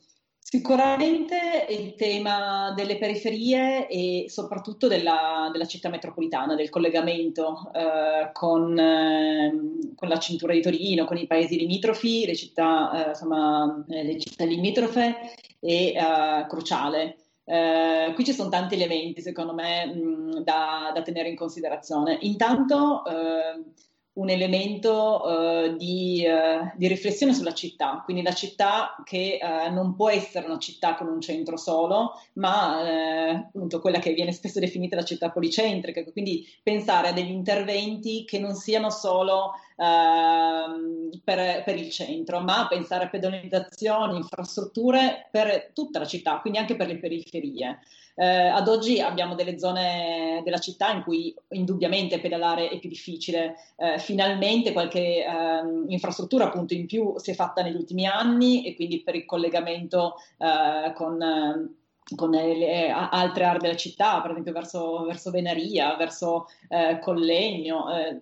[0.47, 8.79] Sicuramente il tema delle periferie e soprattutto della, della città metropolitana, del collegamento eh, con,
[8.79, 9.53] eh,
[9.97, 14.19] con, la cintura di Torino, con i paesi limitrofi, le città, eh, insomma, eh, le
[14.19, 15.17] città limitrofe
[15.59, 17.17] è eh, cruciale.
[17.47, 22.19] Eh, qui ci sono tanti elementi, secondo me, mh, da, da, tenere in considerazione.
[22.21, 23.03] Intanto
[24.15, 29.97] un elemento uh, di, uh, di, riflessione sulla città, quindi la città che uh, non
[29.97, 34.97] può essere una città con un centro solo, ma appunto quella che viene spesso definita
[34.97, 41.77] la città policentrica, quindi pensare a degli interventi che non siano solo ehm, per, per,
[41.77, 46.99] il centro, ma pensare a pedonalizzazioni, infrastrutture per tutta la città, quindi anche per le
[46.99, 47.81] periferie.
[48.17, 53.57] Eh, ad oggi abbiamo delle zone della città in cui indubbiamente pedalare è più difficile.
[53.77, 55.25] Eh, finalmente qualche eh,
[55.89, 60.15] infrastruttura appunto in più si è fatta negli ultimi anni e quindi per il collegamento
[60.39, 61.19] eh, con
[62.15, 68.19] con le, altre aree della città, per esempio verso, verso Venaria, verso eh, Collegno, eh,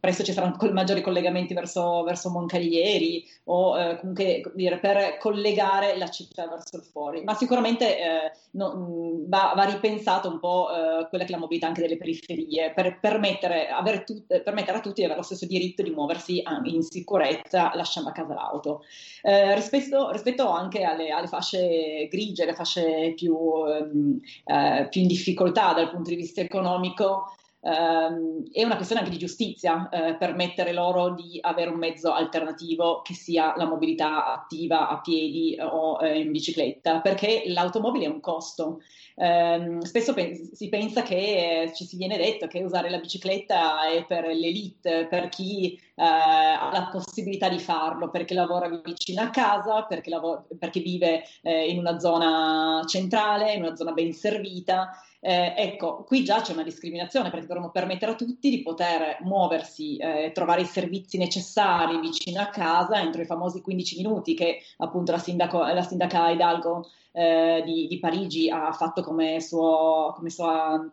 [0.00, 6.08] presto ci saranno maggiori collegamenti verso, verso Moncaglieri o eh, comunque dire, per collegare la
[6.08, 11.24] città verso il fuori, ma sicuramente eh, no, va, va, ripensato un po' eh, quella
[11.24, 13.68] che è la mobilità anche delle periferie per permettere,
[14.04, 18.12] tu, permettere, a tutti di avere lo stesso diritto di muoversi in sicurezza lasciando a
[18.12, 18.82] casa l'auto.
[19.22, 25.06] Eh, rispetto, rispetto, anche alle, alle fasce grigie, le fasce più, ehm, eh, più in
[25.06, 31.14] difficoltà dal punto di vista economico, è una questione anche di giustizia uh, permettere loro
[31.14, 36.30] di avere un mezzo alternativo che sia la mobilità attiva a piedi o uh, in
[36.30, 38.80] bicicletta, perché l'automobile è un costo.
[39.16, 43.88] Um, spesso pe- si pensa che eh, ci si viene detto che usare la bicicletta
[43.88, 49.30] è per l'elite, per chi uh, ha la possibilità di farlo, perché lavora vicino a
[49.30, 54.90] casa, perché, lav- perché vive in una zona centrale, in una zona ben servita.
[55.20, 59.96] Eh, ecco, qui già c'è una discriminazione perché dovremmo permettere a tutti di poter muoversi,
[59.96, 65.10] eh, trovare i servizi necessari vicino a casa entro i famosi 15 minuti che appunto
[65.10, 70.88] la, sindaco, la sindaca Hidalgo eh, di, di, Parigi ha fatto come, suo, come sua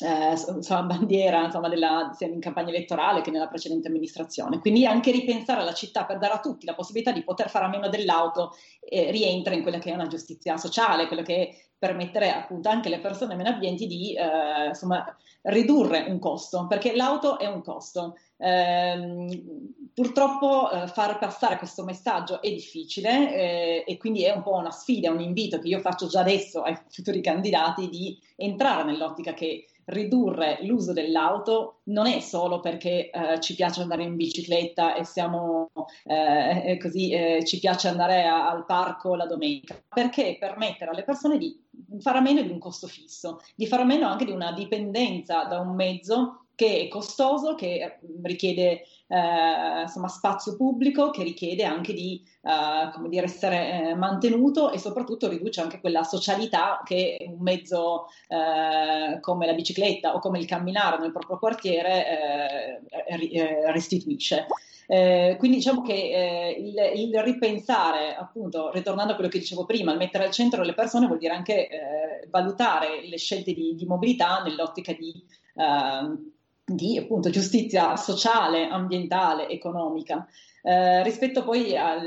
[0.00, 4.58] eh, sua bandiera insomma, della, sia in campagna elettorale che nella precedente amministrazione.
[4.58, 7.68] Quindi anche ripensare alla città per dare a tutti la possibilità di poter fare a
[7.68, 12.68] meno dell'auto eh, rientra in quella che è una giustizia sociale, quello che permettere appunto
[12.68, 17.62] anche alle persone meno abbienti di eh, insomma, ridurre un costo, perché l'auto è un
[17.62, 18.16] costo.
[18.36, 19.42] Eh,
[19.94, 24.70] purtroppo eh, far passare questo messaggio è difficile eh, e quindi è un po' una
[24.70, 29.64] sfida, un invito che io faccio già adesso ai futuri candidati di entrare nell'ottica che
[29.86, 35.70] ridurre l'uso dell'auto non è solo perché eh, ci piace andare in bicicletta e siamo
[36.04, 41.38] eh, così, eh, ci piace andare a, al parco la domenica, perché permettere alle persone
[41.38, 41.58] di
[41.98, 45.44] fare a meno di un costo fisso, di fare a meno anche di una dipendenza
[45.44, 51.94] da un mezzo che è costoso, che richiede eh, insomma, spazio pubblico, che richiede anche
[51.94, 58.08] di eh, dire, essere eh, mantenuto e soprattutto riduce anche quella socialità che un mezzo
[58.28, 64.46] eh, come la bicicletta o come il camminare nel proprio quartiere eh, restituisce.
[64.86, 69.92] Eh, quindi diciamo che eh, il, il, ripensare, appunto, ritornando a quello che dicevo prima,
[69.92, 73.86] il mettere al centro le persone vuol dire anche eh, valutare le scelte di, di,
[73.86, 76.32] mobilità nell'ottica di, ehm,
[76.74, 80.26] di appunto, giustizia sociale, ambientale, economica.
[80.62, 82.06] Eh, rispetto poi al,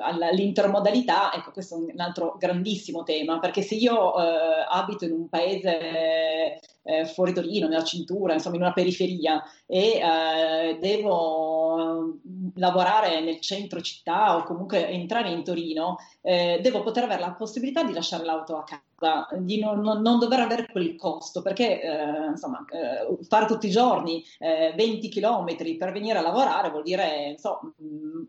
[0.00, 5.28] all'intermodalità, ecco questo è un altro grandissimo tema, perché se io eh, abito in un
[5.28, 12.18] paese eh, fuori Torino, nella cintura, insomma in una periferia e eh, devo
[12.54, 17.82] lavorare nel centro città o comunque entrare in Torino, eh, devo poter avere la possibilità
[17.82, 22.26] di lasciare l'auto a casa, di non, non, non dover avere quel costo, perché eh,
[22.30, 27.74] insomma eh, fare tutti i giorni 20 km per venire a lavorare vuol dire so,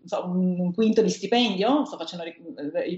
[0.04, 2.26] so, un quinto di stipendio, sto facendo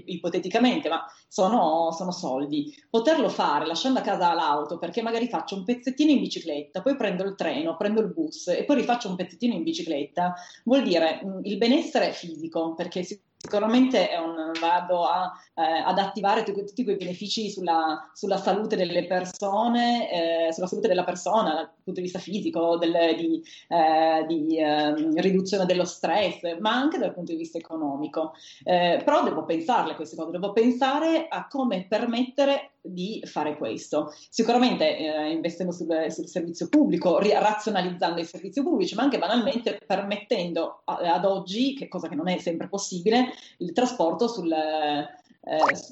[0.06, 2.74] ipoteticamente, ma sono, sono soldi.
[2.90, 6.96] Poterlo fare lasciando a casa l'auto perché magari faccio rifaccio un pezzettino in bicicletta, poi
[6.96, 10.34] prendo il treno, prendo il bus e poi rifaccio un pezzettino in bicicletta,
[10.64, 16.44] vuol dire mh, il benessere fisico, perché si sicuramente un, vado a, eh, ad attivare
[16.44, 21.70] t- tutti quei benefici sulla, sulla salute delle persone, eh, sulla salute della persona dal
[21.82, 27.12] punto di vista fisico, del, di, eh, di ehm, riduzione dello stress, ma anche dal
[27.12, 28.34] punto di vista economico.
[28.62, 34.12] Eh, però devo pensarle queste cose, devo pensare a come permettere di fare questo.
[34.28, 39.78] Sicuramente eh, investendo sul, sul, servizio pubblico, ri- razionalizzando i servizi pubblici, ma anche banalmente
[39.86, 45.06] permettendo a, ad oggi, che cosa che non è sempre possibile, il trasporto sul, eh,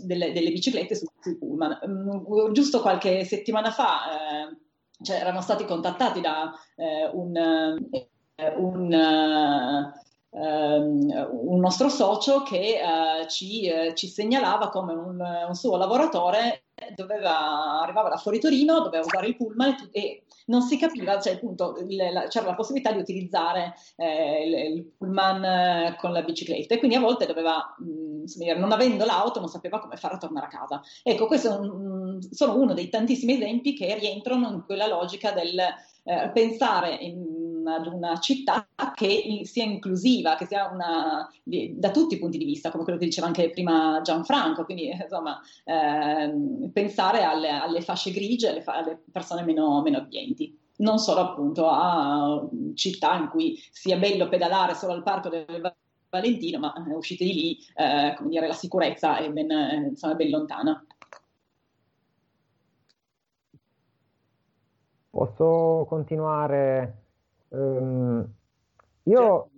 [0.04, 1.78] delle, delle, biciclette sui pullman.
[1.82, 4.56] Um, giusto qualche settimana fa eh,
[5.02, 9.98] cioè, erano stati contattati da eh, un, eh, un
[10.32, 16.66] Um, un nostro socio che uh, ci, uh, ci, segnalava come un, un, suo lavoratore
[16.94, 21.76] doveva, arrivava da fuori Torino, doveva usare il pullman e, non si capiva, cioè, appunto,
[21.78, 26.74] il, la, c'era la possibilità di utilizzare eh, il, il, pullman eh, con la bicicletta
[26.74, 30.18] e quindi a volte doveva, mh, mm, non avendo l'auto, non sapeva come fare a
[30.18, 30.82] tornare a casa.
[31.02, 35.58] Ecco, questi sono uno dei tantissimi esempi che rientrano in quella logica del
[36.04, 42.18] eh, pensare in, ad una città che sia inclusiva, che sia una, da tutti i
[42.18, 47.22] punti di vista, come quello che diceva anche prima Gianfranco, quindi eh, insomma eh, pensare
[47.22, 53.14] alle, alle, fasce grigie, alle, alle persone meno, meno abbienti non solo appunto a città
[53.16, 55.74] in cui sia bello pedalare solo al parco del
[56.10, 60.14] Valentino, ma eh, uscite di lì, eh, come dire, la sicurezza è ben, eh, insomma,
[60.14, 60.84] ben lontana.
[65.10, 66.99] Posso continuare
[67.50, 68.26] Um,
[69.04, 69.50] io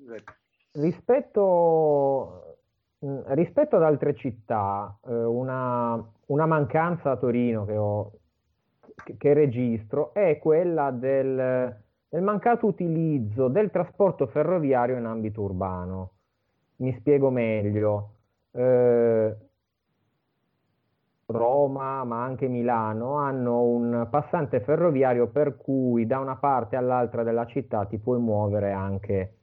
[0.72, 2.56] rispetto,
[2.98, 8.12] rispetto, ad altre città, eh, una, una, mancanza a Torino che, ho,
[9.18, 11.76] che registro è quella del,
[12.08, 16.12] del mancato utilizzo del trasporto ferroviario in ambito urbano.
[16.76, 18.14] Mi spiego meglio.
[18.52, 19.36] Eh,
[21.32, 27.46] Roma, ma anche Milano, hanno un passante ferroviario per cui da una parte all'altra della
[27.46, 29.34] città ti puoi muovere anche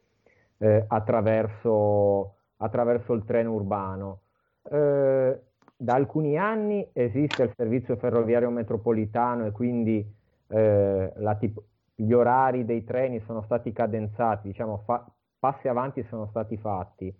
[0.60, 4.22] eh, attraverso, attraverso, il treno urbano.
[4.70, 5.40] Eh,
[5.76, 10.06] da alcuni anni esiste il servizio ferroviario metropolitano e quindi
[10.48, 11.62] eh, tip-
[11.96, 15.06] gli orari dei treni sono stati cadenzati, diciamo, fa-
[15.38, 17.14] passi avanti sono stati fatti.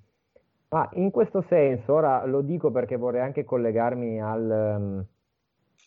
[0.70, 5.06] Ma in questo senso, ora lo dico perché vorrei anche collegarmi al, um,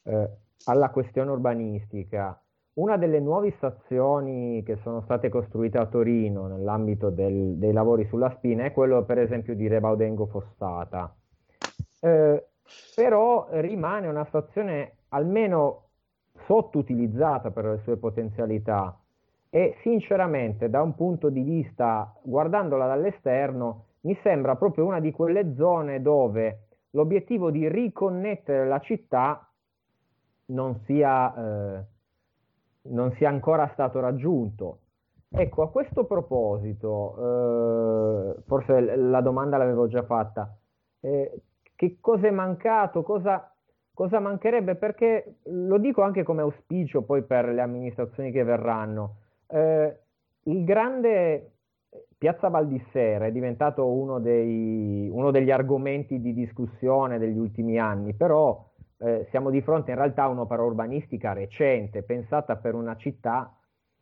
[0.04, 0.30] eh,
[0.64, 2.36] alla questione urbanistica.
[2.74, 8.34] Una delle nuove stazioni che sono state costruite a Torino nell'ambito del, dei lavori sulla
[8.36, 11.14] spina è quello per esempio di Rebaudengo Fossata.
[12.00, 12.46] Eh,
[12.96, 15.88] però rimane una stazione almeno
[16.46, 18.98] sottoutilizzata per le sue potenzialità
[19.50, 25.54] e sinceramente da un punto di vista, guardandola dall'esterno, mi sembra proprio una di quelle
[25.54, 29.48] zone dove l'obiettivo di riconnettere la città
[30.46, 31.84] non sia, eh,
[32.82, 34.78] non sia ancora stato raggiunto.
[35.34, 37.14] Ecco, a questo proposito,
[38.36, 40.54] eh, forse la domanda l'avevo già fatta,
[41.00, 41.40] eh,
[41.74, 43.50] che cosa è mancato, cosa,
[43.94, 44.74] cosa mancherebbe?
[44.74, 49.16] Perché lo dico anche come auspicio poi per le amministrazioni che verranno.
[49.46, 49.96] Eh,
[50.44, 51.51] il grande
[52.22, 58.64] Piazza Valdissera è diventato uno, dei, uno, degli argomenti di discussione degli ultimi anni, però
[58.98, 63.52] eh, siamo di fronte in realtà a un'opera urbanistica recente, pensata per una città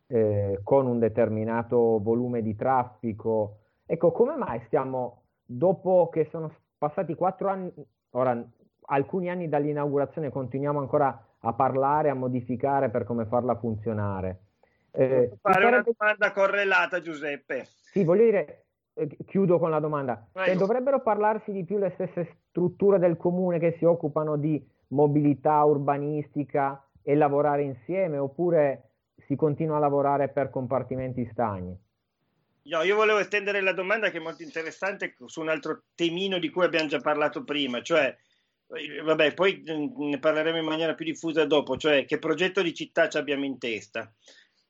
[0.05, 3.61] eh, con un determinato volume di traffico.
[3.87, 7.73] Ecco, come mai stiamo, dopo che sono passati quattro anni,
[8.11, 8.39] ora
[8.81, 14.41] alcuni anni dall'inaugurazione, continuiamo ancora a parlare, a modificare per come farla funzionare?
[14.91, 15.75] Eh, fare sarebbe...
[15.75, 17.65] una domanda correlata, Giuseppe.
[17.91, 20.27] Sì, voglio dire, eh, chiudo con la domanda.
[20.33, 25.63] Cioè, dovrebbero parlarsi di più le stesse strutture del comune che si occupano di mobilità
[25.63, 28.89] urbanistica e lavorare insieme oppure
[29.25, 31.77] si continua a lavorare per compartimenti stagni?
[32.63, 36.49] No, io volevo estendere la domanda che è molto interessante su un altro temino di
[36.49, 38.15] cui abbiamo già parlato prima, cioè
[38.67, 42.73] eh, vabbè, poi mm, ne parleremo in maniera più diffusa dopo, cioè che progetto di
[42.73, 44.13] città ci abbiamo in testa.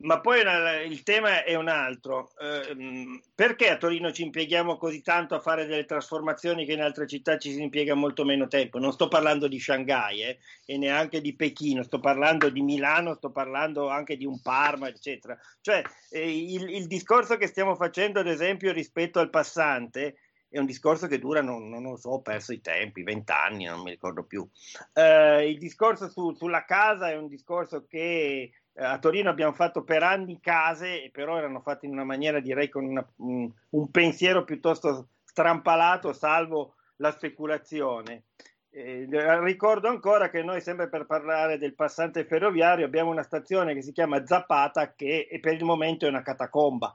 [0.02, 0.42] Ma poi
[0.88, 2.32] il tema è un altro.
[2.40, 7.08] Eh, perché a Torino ci impieghiamo così tanto a fare delle trasformazioni che in altre
[7.08, 8.80] città ci si impiega molto meno tempo?
[8.80, 13.32] Non sto parlando di Shanghai eh, e neanche di Pechino, sto parlando di Milano, sto
[13.32, 15.38] parlando anche di un Parma, eccetera.
[15.62, 20.16] Cioè, eh, il, il, discorso che stiamo facendo, ad esempio, rispetto al passante,
[20.52, 23.84] è un discorso che dura, non, non lo so, ho perso i tempi, vent'anni, non
[23.84, 24.46] mi ricordo più.
[24.94, 29.86] Eh, il discorso su, sulla casa è un discorso che eh, a Torino abbiamo fatto
[29.86, 35.08] per anni case, però erano fatte in una maniera direi con una, un, pensiero piuttosto
[35.24, 38.24] strampalato, salvo la speculazione.
[38.72, 39.08] Eh,
[39.44, 43.94] ricordo ancora che noi, sempre per parlare del passante ferroviario, abbiamo una stazione che si
[43.94, 46.94] chiama Zapata, che per il momento è una catacomba.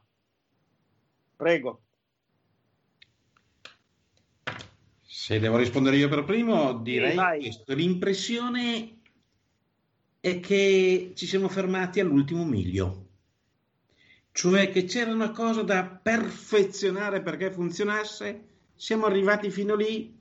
[1.36, 1.80] Prego.
[5.26, 7.74] Se devo rispondere io per primo, direi sì, questo.
[7.74, 8.98] L'impressione
[10.20, 13.08] è che ci siamo fermati all'ultimo miglio,
[14.30, 18.44] cioè che c'era una cosa da perfezionare perché funzionasse,
[18.76, 20.16] siamo arrivati fino lì,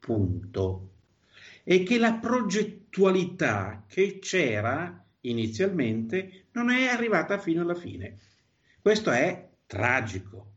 [0.00, 0.92] punto.
[1.62, 8.20] E che la progettualità che c'era inizialmente non è arrivata fino alla fine.
[8.80, 10.52] Questo è tragico.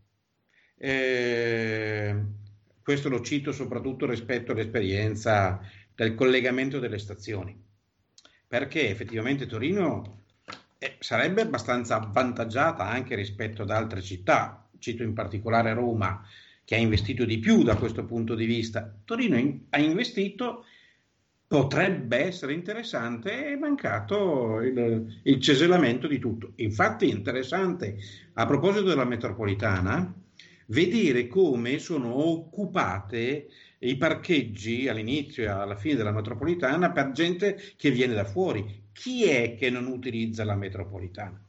[0.77, 2.37] Eh,
[2.89, 5.61] questo lo cito soprattutto rispetto all'esperienza
[5.93, 7.55] del collegamento delle stazioni
[8.47, 10.23] perché effettivamente Torino
[10.79, 16.25] eh, sarebbe abbastanza avvantaggiata anche rispetto ad altre città, cito in particolare Roma,
[16.65, 18.91] che ha investito di più da questo punto di vista.
[19.05, 20.65] Torino in, ha investito,
[21.45, 26.53] potrebbe essere interessante, è mancato il, il cesellamento di tutto.
[26.55, 27.99] Infatti interessante,
[28.33, 30.11] a proposito della metropolitana,
[30.69, 33.47] vedere come sono occupate
[33.79, 38.87] i parcheggi all'inizio e alla fine della metropolitana per gente che viene da fuori.
[38.91, 41.41] Chi è che non utilizza la metropolitana?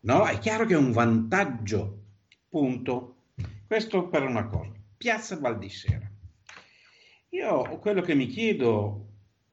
[0.00, 2.02] No, è chiaro che è un vantaggio.
[2.48, 3.16] Punto.
[3.66, 4.72] Questo per una cosa.
[4.96, 6.10] Piazza Valdissera.
[7.30, 9.08] Io quello che mi chiedo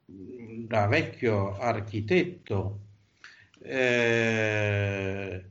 [0.06, 2.80] da vecchio architetto
[3.64, 5.51] eh,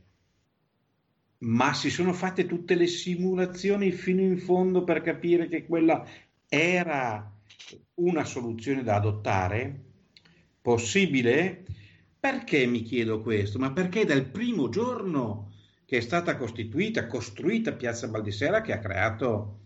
[1.41, 6.07] ma si sono fatte tutte le simulazioni fino in fondo per capire che quella
[6.49, 7.33] era
[7.95, 9.85] una soluzione da adottare?
[10.61, 11.65] Possibile?
[12.19, 13.59] Perché mi chiedo questo?
[13.59, 15.53] Ma perché dal primo giorno
[15.87, 19.59] che è stata costituita, costruita Piazza Baldissera che ha creato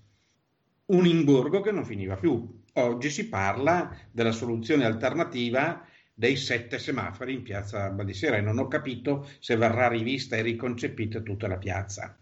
[0.86, 2.62] un ingorgo che non finiva più.
[2.74, 5.84] Oggi si parla della soluzione alternativa
[6.14, 11.20] dei sette semafori in piazza Baldissera e non ho capito se verrà rivista e riconcepita
[11.20, 12.16] tutta la piazza.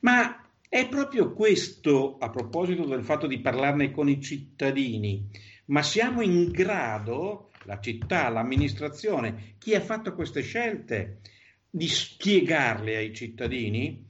[0.00, 5.28] Ma è proprio questo, a proposito del fatto di parlarne con i cittadini,
[5.66, 11.20] ma siamo in grado, la città, l'amministrazione, chi ha fatto queste scelte,
[11.68, 14.06] di spiegarle ai cittadini?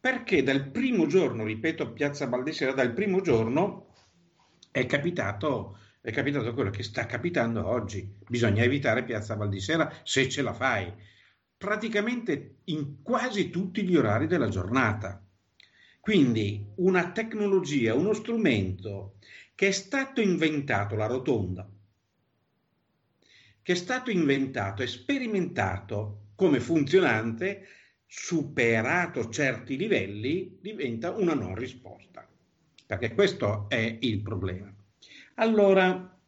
[0.00, 3.94] Perché dal primo giorno, ripeto, Piazza Baldissera, dal primo giorno
[4.70, 8.16] è capitato è capitato quello che sta capitando oggi.
[8.28, 10.92] Bisogna evitare Piazza Valdisera se ce la fai,
[11.56, 15.22] praticamente in quasi tutti gli orari della giornata.
[16.00, 19.16] Quindi una tecnologia, uno strumento
[19.54, 21.68] che è stato inventato, la rotonda,
[23.60, 27.66] che è stato inventato e sperimentato come funzionante,
[28.06, 32.26] superato certi livelli, diventa una non risposta.
[32.86, 34.77] Perché questo è il problema.
[35.40, 36.18] Allora,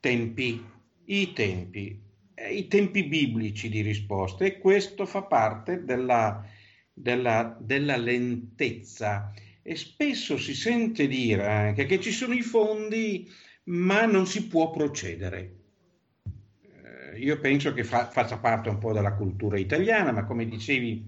[0.00, 0.64] tempi,
[1.04, 2.00] i tempi,
[2.32, 6.42] eh, i tempi biblici di risposta e questo fa parte della,
[6.90, 9.30] della, della lentezza
[9.60, 13.30] e spesso si sente dire anche che ci sono i fondi
[13.64, 15.56] ma non si può procedere.
[16.62, 21.06] Eh, io penso che fa, faccia parte un po' della cultura italiana, ma come dicevi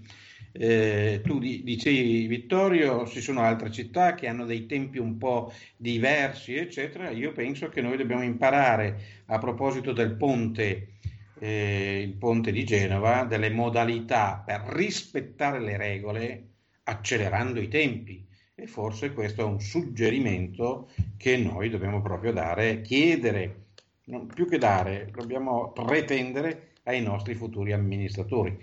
[0.61, 6.56] eh, tu dicevi Vittorio, ci sono altre città che hanno dei tempi un po' diversi,
[6.56, 7.11] eccetera.
[7.11, 10.94] Io penso che noi dobbiamo imparare, a proposito del ponte,
[11.38, 16.46] eh, il ponte di Genova, delle modalità per rispettare le regole
[16.82, 18.26] accelerando i tempi.
[18.56, 23.66] E forse questo è un suggerimento che noi dobbiamo proprio dare, chiedere,
[24.06, 28.59] non più che dare, dobbiamo pretendere ai nostri futuri amministratori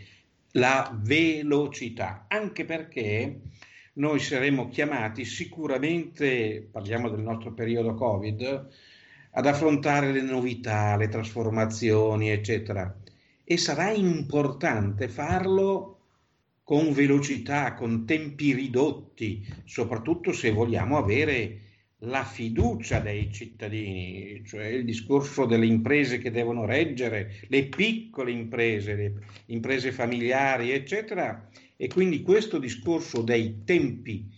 [0.55, 3.41] la velocità, anche perché
[3.93, 8.67] noi saremo chiamati sicuramente, parliamo del nostro periodo Covid,
[9.31, 12.93] ad affrontare le novità, le trasformazioni, eccetera.
[13.43, 15.99] E sarà importante farlo
[16.63, 21.59] con velocità, con tempi ridotti, soprattutto se vogliamo avere
[21.99, 28.95] la fiducia dei cittadini, cioè il discorso delle imprese che devono reggere, le piccole imprese,
[28.95, 29.13] le
[29.47, 31.49] imprese familiari, eccetera.
[31.77, 34.29] E quindi questo discorso dei tempi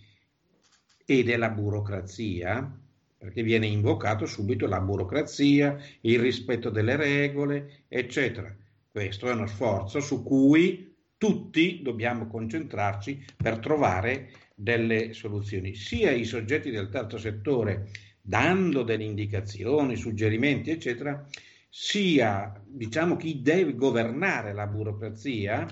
[1.04, 2.80] e della burocrazia,
[3.18, 8.54] perché viene invocato subito la burocrazia, il rispetto delle regole, eccetera.
[8.90, 16.24] Questo è uno sforzo su cui tutti dobbiamo concentrarci per trovare delle soluzioni, sia i
[16.24, 17.90] soggetti del terzo settore
[18.20, 21.26] dando delle indicazioni, suggerimenti, eccetera,
[21.68, 25.66] sia diciamo chi deve governare la burocrazia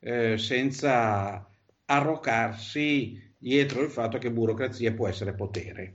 [0.00, 1.48] eh, senza
[1.84, 5.94] arrocarsi dietro il fatto che burocrazia può essere potere.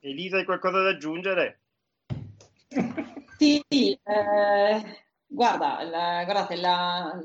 [0.00, 1.60] Elisa, hai qualcosa da aggiungere?
[3.36, 3.98] Sì, eh,
[5.28, 7.24] guarda, la, guardate, la,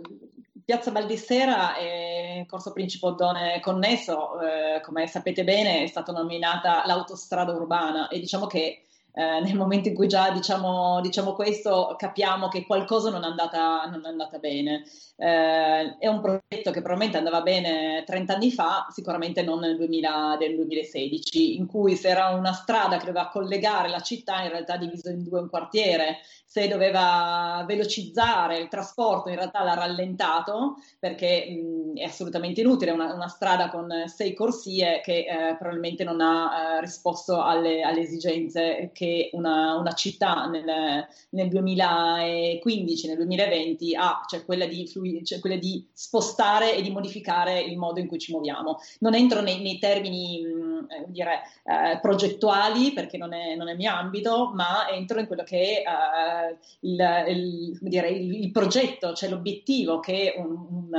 [0.66, 7.52] Piazza Baldissera e Corso Principe Oddone connesso, eh, come sapete bene, è stata nominata l'autostrada
[7.52, 8.84] urbana e diciamo che
[9.16, 13.86] eh, nel momento in cui già diciamo, diciamo, questo capiamo che qualcosa non è andata,
[13.86, 14.84] non è andata bene.
[15.18, 20.38] Eh, è un progetto che probabilmente andava bene 30 anni fa, sicuramente non nel, 2000,
[20.38, 24.78] nel 2016, in cui se era una strada che doveva collegare la città, in realtà
[24.78, 26.20] diviso in due un quartiere,
[26.54, 33.12] se doveva velocizzare il trasporto, in realtà l'ha rallentato perché mh, è assolutamente inutile una,
[33.12, 38.92] una, strada con sei corsie che eh, probabilmente non ha eh, risposto alle, alle esigenze
[38.94, 44.88] che una, una città nel, nel, 2015, nel 2020 ha, cioè quella di,
[45.24, 48.78] cioè quella di, spostare e di modificare il modo in cui ci muoviamo.
[49.00, 50.44] Non entro nei, nei termini
[50.90, 55.44] eh, dire, eh, progettuali perché non è, non è, mio ambito, ma entro in quello
[55.44, 60.90] che è eh, il, il, dire, il, il, progetto, cioè l'obiettivo che un,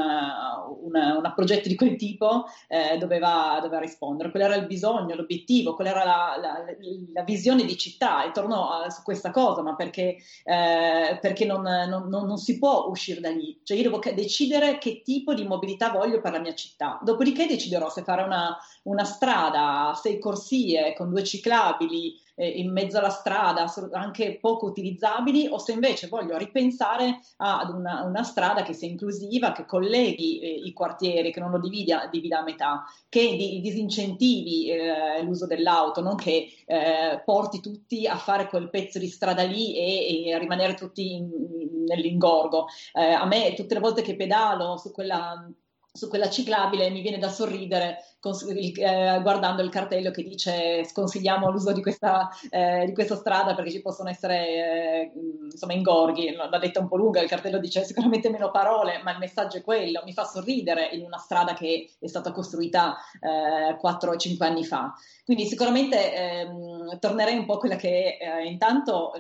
[0.83, 4.31] una, una progetto di quel tipo eh, doveva, doveva, rispondere.
[4.31, 6.65] Qual era il bisogno, l'obiettivo, qual era la, la,
[7.13, 11.63] la visione di città e torno a, su questa cosa, ma perché, eh, perché non,
[11.63, 13.61] non, non, non, si può uscire da lì.
[13.63, 16.99] Cioè io devo decidere che tipo di mobilità voglio per la mia città.
[17.03, 22.99] Dopodiché deciderò se fare una, una strada sei corsie con due ciclabili eh, in mezzo
[22.99, 28.73] alla strada, anche poco utilizzabili, o se invece voglio ripensare ad una, una strada che
[28.73, 33.37] sia inclusiva, che colleghi eh, i quartieri, che non lo divida, divida a metà, che
[33.37, 39.09] di, disincentivi eh, l'uso dell'auto, non che eh, porti tutti a fare quel pezzo di
[39.09, 42.67] strada lì e, e rimanere tutti in, in, nell'ingorgo.
[42.93, 45.49] Eh, a me tutte le volte che pedalo su quella
[45.97, 50.85] su quella ciclabile mi viene da sorridere cons- il, eh, guardando il cartello che dice
[50.85, 55.13] sconsigliamo l'uso di questa, eh, di questa strada perché ci possono essere eh,
[55.53, 59.19] insomma ingorghi, l'ha detta un po' lunga, il cartello dice sicuramente meno parole, ma il
[59.19, 64.11] messaggio è quello, mi fa sorridere in una strada che è stata costruita eh, 4
[64.11, 64.93] o 5 anni fa.
[65.25, 69.13] Quindi sicuramente ehm, tornerei un po' a quella che eh, intanto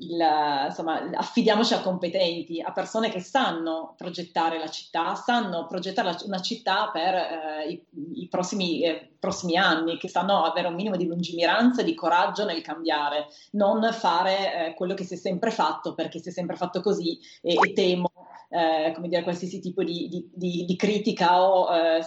[0.00, 0.20] il,
[0.66, 6.90] insomma, affidiamoci a competenti, a persone che sanno progettare la città, sanno progettare una città
[6.90, 7.84] per eh, i,
[8.22, 12.44] i prossimi, eh, prossimi, anni, che sanno avere un minimo di lungimiranza e di coraggio
[12.44, 16.56] nel cambiare, non fare eh, quello che si è sempre fatto perché si è sempre
[16.56, 18.09] fatto così e, e temo
[18.50, 22.00] eh, come dire, qualsiasi tipo di, di, di, di critica o eh,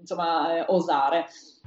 [0.00, 1.26] insomma, eh, osare.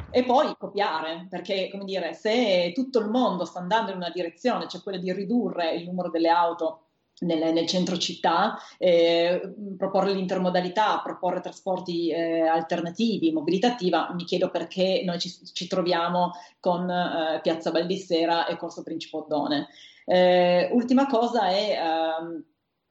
[0.09, 4.67] E poi copiare, perché come dire, se tutto il mondo sta andando in una direzione,
[4.67, 6.79] cioè quella di ridurre il numero delle auto
[7.19, 14.49] nel, nel, centro città, eh, proporre l'intermodalità, proporre trasporti eh, alternativi, mobilità attiva, mi chiedo
[14.49, 19.67] perché noi ci, ci troviamo con eh, Piazza Baldissera e Corso Principe Oddone.
[20.05, 22.43] Eh, ultima cosa è ehm,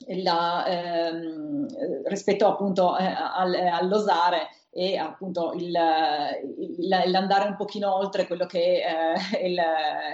[0.08, 1.66] la, ehm,
[2.04, 5.76] rispetto appunto eh, al, all'osare e appunto il,
[6.58, 9.14] il, l'andare un pochino oltre quello che è
[9.46, 9.60] il,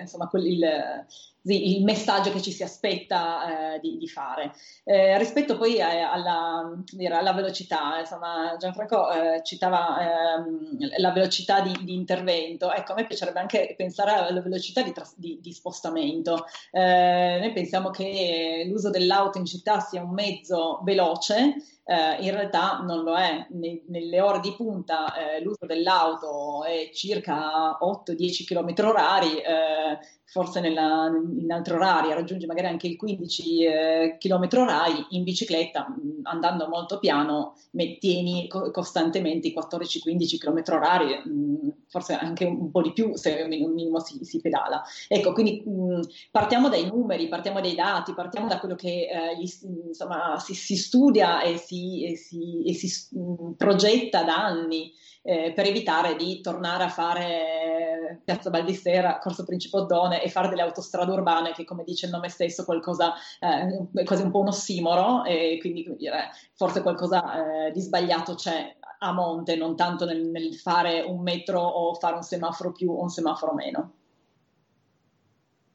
[0.00, 1.06] insomma, quel, il,
[1.54, 4.52] il messaggio che ci si aspetta eh, di, di, fare.
[4.84, 11.60] Eh, rispetto poi a, alla, dire, alla, velocità, insomma, Gianfranco eh, citava ehm, la velocità
[11.60, 16.44] di, di, intervento, ecco, a me piacerebbe anche pensare alla velocità di, tras- di spostamento.
[16.70, 22.80] Eh, noi pensiamo che l'uso dell'auto in città sia un mezzo veloce, eh, in realtà
[22.82, 23.46] non lo è.
[23.50, 29.98] Ne, nelle ore di punta eh, l'uso dell'auto è circa 8-10 km orari, eh,
[30.30, 35.86] forse nella, in altri orari raggiunge magari anche il 15 eh, km orari, in bicicletta
[36.24, 37.54] andando molto piano
[37.98, 43.40] tieni co- costantemente i 14-15 km orari, mh, forse anche un po' di più se
[43.40, 44.82] un minimo si, si pedala.
[45.08, 46.00] Ecco, quindi mh,
[46.30, 49.48] partiamo dai numeri, partiamo dai dati, partiamo da quello che eh, gli,
[49.86, 55.52] insomma, si, si, studia e si, e si, e si mh, progetta da anni eh,
[55.54, 61.10] per evitare di tornare a fare Piazza Baldissera, Corso Principe Oddone e fare delle autostrade
[61.10, 65.58] urbane che, come dice il nome stesso, qualcosa, eh, quasi un po' un ossimoro e
[65.60, 71.02] quindi dire, forse qualcosa eh, di sbagliato c'è a monte, non tanto nel, nel fare
[71.02, 73.92] un metro o fare un semaforo più o un semaforo meno.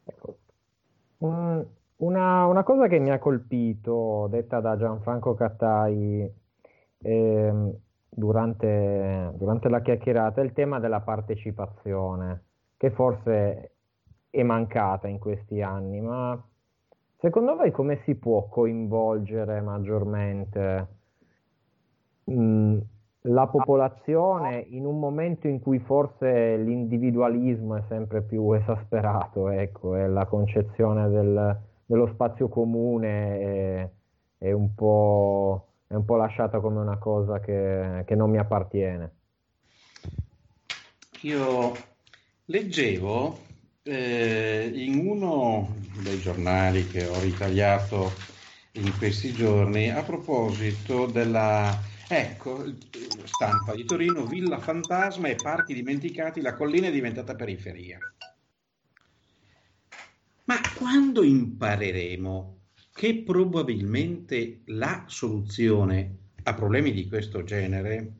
[0.06, 0.38] Ecco.
[1.20, 1.66] Um,
[1.98, 6.30] una, una, cosa che mi ha colpito, detta da Gianfranco Cattai,
[7.02, 7.74] eh,
[8.16, 12.43] durante, durante la chiacchierata il tema della partecipazione,
[12.78, 13.72] che forse
[14.30, 16.41] è mancata in questi anni, ma
[17.18, 20.88] secondo voi come si può coinvolgere maggiormente
[22.26, 22.78] mh,
[23.28, 30.07] la popolazione in un momento in cui forse l'individualismo è sempre più esasperato, ecco, e
[30.07, 33.89] la concezione del, dello spazio comune è,
[34.39, 39.12] è un po' è un po' lasciata come una cosa che, che non mi appartiene.
[41.22, 41.72] Io
[42.46, 43.38] leggevo
[43.84, 48.12] eh, in uno dei giornali che ho ritagliato
[48.72, 52.66] in questi giorni a proposito della ecco,
[53.24, 58.00] stampa di Torino, Villa Fantasma e parchi dimenticati, la collina è diventata periferia.
[60.46, 62.62] Ma quando impareremo
[62.94, 68.14] che probabilmente la soluzione a problemi di questo genere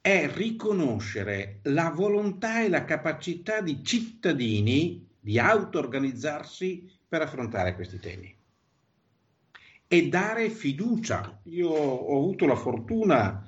[0.00, 8.34] è riconoscere la volontà e la capacità di cittadini di auto-organizzarsi per affrontare questi temi
[9.88, 11.40] e dare fiducia.
[11.44, 13.44] Io ho avuto la fortuna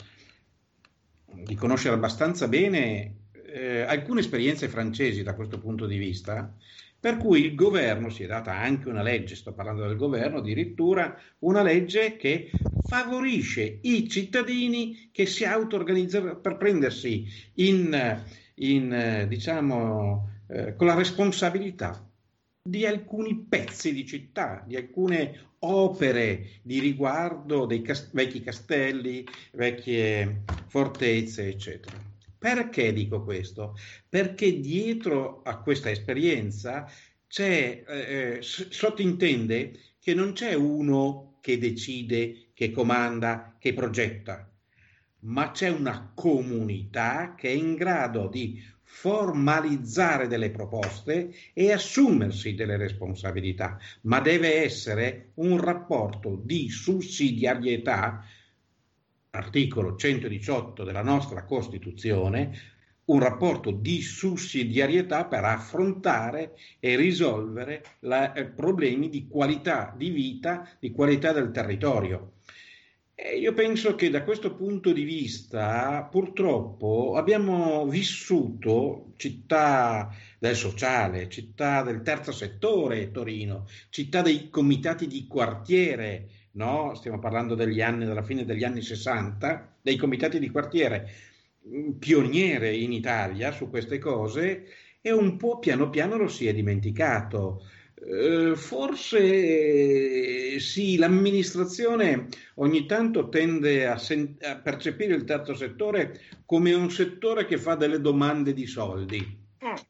[1.25, 3.15] di conoscere abbastanza bene
[3.47, 6.55] eh, alcune esperienze francesi da questo punto di vista,
[7.01, 11.17] per cui il governo si è data anche una legge, sto parlando del governo, addirittura
[11.41, 12.51] una legge che
[12.87, 18.25] favorisce i cittadini che si auto-organizzano per prendersi in,
[18.55, 22.05] in diciamo, eh, con la responsabilità
[22.63, 30.43] di alcuni pezzi di città, di alcune opere di riguardo dei cast- vecchi castelli, vecchie
[30.67, 32.08] fortezze, eccetera.
[32.39, 33.77] Perché dico questo?
[34.09, 36.89] Perché dietro a questa esperienza
[37.27, 44.49] c'è, eh, eh sottintende che non c'è uno che decide, che comanda, che progetta,
[45.21, 52.77] ma c'è una comunità che è in grado di formalizzare delle proposte e assumersi delle
[52.77, 58.25] responsabilità, ma deve essere un rapporto di sussidiarietà
[59.31, 62.77] articolo 118 della nostra Costituzione,
[63.07, 70.69] un rapporto di sussidiarietà per affrontare e risolvere la, eh, problemi di qualità di vita,
[70.79, 72.33] di qualità del territorio.
[73.15, 81.29] E io penso che da questo punto di vista, purtroppo, abbiamo vissuto città del sociale,
[81.29, 86.95] città del terzo settore, Torino, città dei comitati di quartiere, no?
[86.95, 91.11] stiamo parlando degli anni, della fine degli anni 60, dei comitati di quartiere
[91.67, 94.67] mm, pioniere in Italia su queste cose
[95.01, 97.63] e un po' piano piano lo si è dimenticato.
[98.01, 106.73] Eh, forse sì, l'amministrazione ogni tanto tende a, sen- a, percepire il terzo settore come
[106.75, 109.17] un settore che fa delle domande di soldi.
[109.59, 109.87] Eh.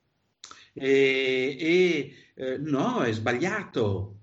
[0.73, 4.18] E, e eh, no, è sbagliato.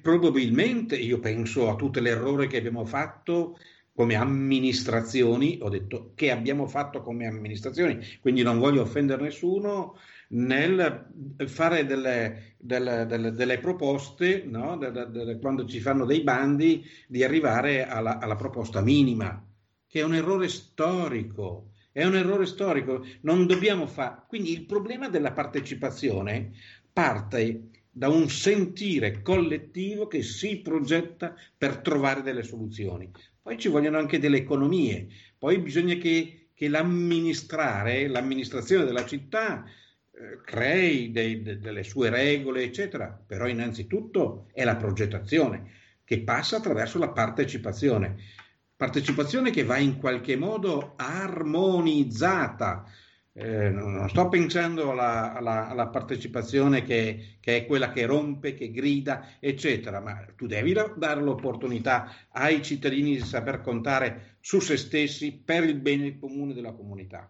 [0.00, 3.58] Probabilmente io penso a tutto l'errore che abbiamo fatto
[3.92, 9.96] come amministrazioni, ho detto che abbiamo fatto come amministrazioni, quindi non voglio offendere nessuno
[10.28, 11.10] nel
[11.46, 14.76] fare delle, delle, delle, delle proposte, no?
[14.76, 19.44] de, quando ci fanno dei bandi, di arrivare alla, alla proposta minima,
[19.86, 21.70] che è un errore storico.
[21.92, 24.24] È un errore storico, non dobbiamo fare.
[24.26, 26.50] Quindi il problema della partecipazione
[26.92, 33.08] parte da un sentire collettivo che si progetta per trovare delle soluzioni.
[33.40, 35.06] Poi ci vogliono anche delle economie,
[35.38, 42.64] poi bisogna che, che l'amministrare, l'amministrazione della città eh, crei dei, de, delle sue regole,
[42.64, 45.70] eccetera, però innanzitutto è la progettazione
[46.02, 48.16] che passa attraverso la partecipazione.
[48.74, 52.84] Partecipazione che va in qualche modo armonizzata,
[53.36, 58.70] eh, non sto pensando alla, alla, alla partecipazione che, che, è quella che rompe, che
[58.70, 65.36] grida, eccetera, ma tu devi dare l'opportunità ai cittadini di saper contare su se stessi
[65.36, 67.28] per il bene comune della comunità.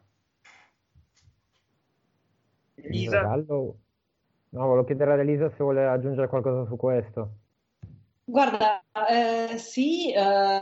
[2.75, 3.23] Elisa?
[3.25, 3.79] No,
[4.51, 7.44] volevo chiedere ad Elisa se vuole aggiungere qualcosa su questo.
[8.27, 10.61] Guarda, eh, sì, eh,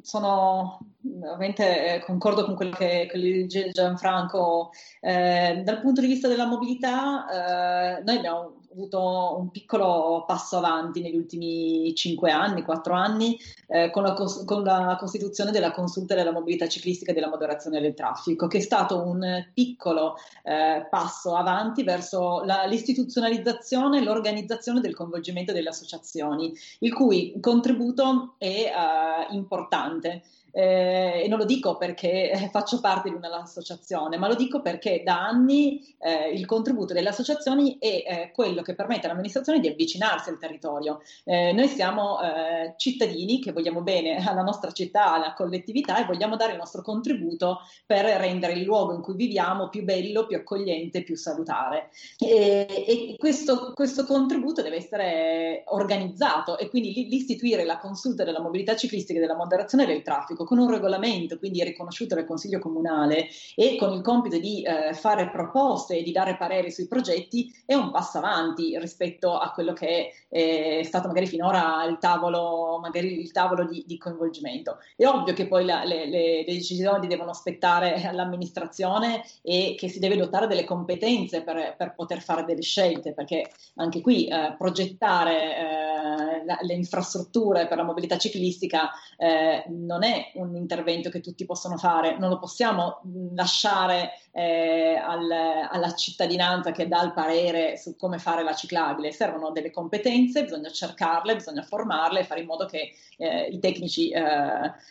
[0.00, 4.70] sono ovviamente eh, concordo con quello che, dice Gianfranco.
[5.00, 11.00] Eh, dal punto di vista della mobilità, eh, noi abbiamo avuto un piccolo passo avanti
[11.00, 16.32] negli ultimi 5 anni, 4 anni, eh, con, la, con, la, costituzione della consulta della
[16.32, 21.82] mobilità ciclistica e della moderazione del traffico, che è stato un piccolo eh, passo avanti
[21.82, 30.22] verso la, l'istituzionalizzazione e l'organizzazione del coinvolgimento delle associazioni, il cui contributo è eh, importante.
[30.54, 35.02] Eh, e non lo dico perché eh, faccio parte di un'associazione, ma lo dico perché
[35.02, 40.28] da anni eh, il contributo delle associazioni è eh, quello che permette all'amministrazione di avvicinarsi
[40.28, 41.00] al territorio.
[41.24, 46.36] Eh, noi siamo eh, cittadini che vogliamo bene alla nostra città, alla collettività e vogliamo
[46.36, 51.02] dare il nostro contributo per rendere il luogo in cui viviamo più bello, più accogliente,
[51.02, 51.90] più salutare.
[52.18, 58.76] E, e questo, questo, contributo deve essere organizzato e quindi l'istituire la consulta della mobilità
[58.76, 63.76] ciclistica e della moderazione del traffico con un regolamento, quindi riconosciuto dal Consiglio Comunale e
[63.76, 67.90] con il compito di eh, fare proposte e di dare pareri sui progetti, è un
[67.90, 73.64] passo avanti rispetto a quello che è, è stato magari finora il tavolo, il tavolo
[73.64, 74.78] di, di coinvolgimento.
[74.96, 79.98] È ovvio che poi la, le, le, le, decisioni devono aspettare all'amministrazione e che si
[79.98, 85.56] deve dotare delle competenze per, per poter fare delle scelte, perché anche qui eh, progettare
[85.56, 91.44] eh, la, le infrastrutture per la mobilità ciclistica eh, non è un intervento che tutti
[91.44, 93.00] possono fare, non lo possiamo
[93.34, 99.50] lasciare eh, al, alla cittadinanza che dà il parere su come fare la ciclabile, servono
[99.50, 104.22] delle competenze, bisogna cercarle, bisogna formarle fare in modo che eh, i tecnici eh,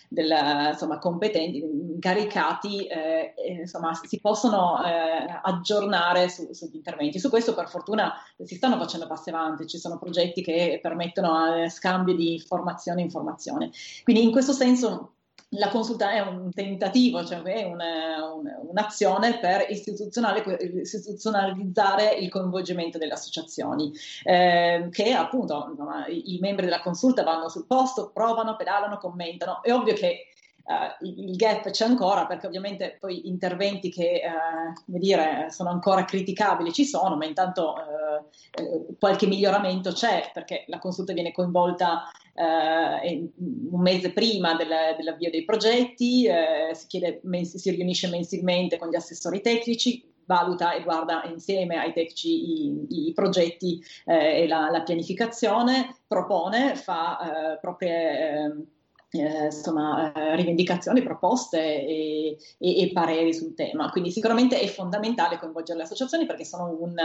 [0.08, 0.32] del,
[0.72, 7.20] insomma, competenti, incaricati, eh, insomma, si possano eh, aggiornare su, sugli interventi.
[7.20, 8.14] Su questo per fortuna
[8.44, 13.72] si stanno facendo passi avanti, ci sono progetti che permettono scambio di informazione e informazione.
[14.04, 15.14] Quindi in questo senso
[15.56, 23.12] la consulta è un tentativo, cioè è una, un, un'azione per istituzionalizzare il coinvolgimento delle
[23.14, 23.91] associazioni,
[24.24, 29.62] eh, che appunto insomma, i, i, membri della consulta vanno sul posto, provano, pedalano, commentano.
[29.62, 30.28] È ovvio che
[30.64, 36.05] uh, il gap c'è ancora perché ovviamente poi interventi che uh, come dire, sono ancora
[36.05, 43.82] criticabili ci sono, ma intanto uh, qualche miglioramento c'è perché la consulta viene coinvolta un
[43.82, 46.28] mese prima del, dell'avvio dei progetti,
[46.72, 52.30] si, chiede, si riunisce mensilmente con gli assessori tecnici, valuta e guarda insieme ai tecnici
[52.30, 58.66] i, i progetti e la, la, pianificazione, propone, fa proprie ehm,
[59.12, 63.89] eh, insomma, eh, rivendicazioni, proposte e, e, e, pareri sul tema.
[63.89, 66.95] Quindi sicuramente è fondamentale coinvolgere le associazioni perché sono un,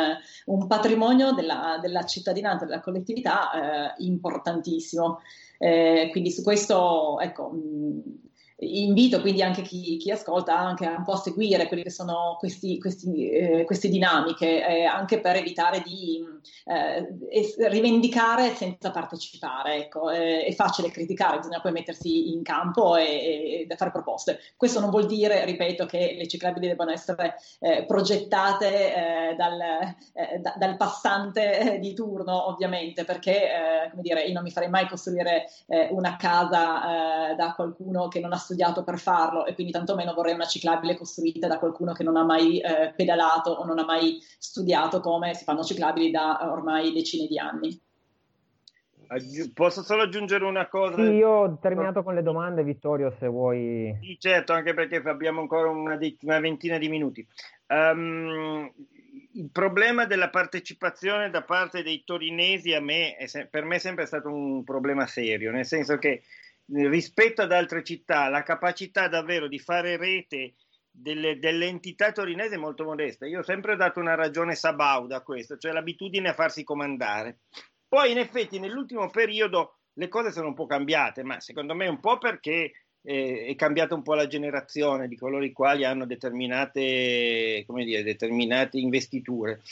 [0.47, 5.21] un patrimonio della, della, cittadinanza, della collettività eh, importantissimo.
[5.59, 8.03] Eh, quindi su questo, ecco, mh,
[8.59, 12.79] invito quindi anche chi, chi, ascolta anche un po' a seguire quelle che sono questi,
[12.79, 16.25] questi, eh, queste dinamiche, eh, anche per evitare di
[16.65, 19.77] eh, rivendicare senza partecipare.
[19.77, 20.09] Ecco.
[20.11, 24.39] è facile criticare, bisogna poi mettersi in campo e, e, fare proposte.
[24.57, 30.39] Questo non vuol dire, ripeto, che le ciclabili debbano essere eh, progettate eh, dal, eh,
[30.39, 35.49] da, dal, passante di turno, ovviamente, perché come dire, io non mi farei mai costruire
[35.91, 40.47] una casa da qualcuno che non ha studiato per farlo e quindi tantomeno vorrei una
[40.47, 45.01] ciclabile costruita da qualcuno che non ha mai eh, pedalato o non ha mai studiato
[45.01, 47.81] come si fanno ciclabili da eh, ormai decine di anni.
[49.55, 50.97] Posso solo aggiungere una cosa?
[50.97, 53.97] Sì, io ho terminato con le domande, Vittorio, se vuoi.
[54.01, 57.25] Sì, certo, anche perché abbiamo ancora una, una ventina di minuti.
[57.69, 58.69] Um,
[59.37, 64.07] il problema della partecipazione da parte dei torinesi a me, è, per me è sempre
[64.07, 66.23] stato un problema serio, nel senso che
[66.69, 70.55] rispetto ad altre città, la capacità davvero di fare rete
[70.91, 73.27] delle, delle, entità torinesi è molto modesta.
[73.27, 77.41] Io ho sempre dato una ragione sabauda a questo, cioè l'abitudine a farsi comandare.
[77.87, 82.01] Poi, in effetti, nell'ultimo periodo le cose sono un po' cambiate, ma secondo me un
[82.01, 87.65] po' perché eh, è cambiata un po' la generazione di coloro i quali hanno determinate,
[87.67, 89.63] dire, determinate investiture.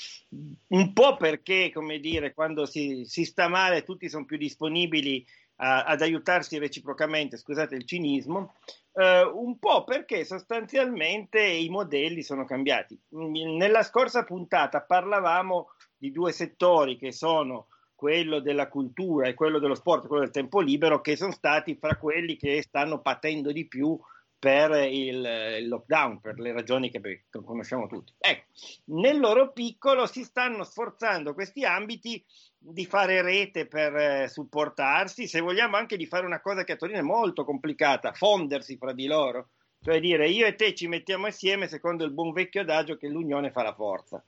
[0.69, 5.27] Un po' perché, come dire, quando si, si sta male tutti sono più disponibili
[5.57, 8.55] a, ad aiutarsi reciprocamente, scusate il cinismo,
[8.95, 12.99] eh, un po' perché sostanzialmente i modelli sono cambiati.
[13.11, 19.75] Nella scorsa puntata parlavamo di due settori che sono quello della cultura e quello dello
[19.75, 23.99] sport, quello del tempo libero, che sono stati fra quelli che stanno patendo di più
[24.45, 28.13] per il, lockdown, per le ragioni che conosciamo tutti.
[28.19, 28.45] Ecco,
[28.87, 32.23] nel loro piccolo si stanno sforzando questi ambiti
[32.67, 36.77] di fare rete per eh, supportarsi, se vogliamo anche di fare una cosa che a
[36.77, 39.49] Torino è molto complicata, fondersi fra di loro,
[39.83, 43.51] cioè dire io e te ci mettiamo insieme secondo il buon vecchio adagio che l'unione
[43.51, 44.25] fa la forza.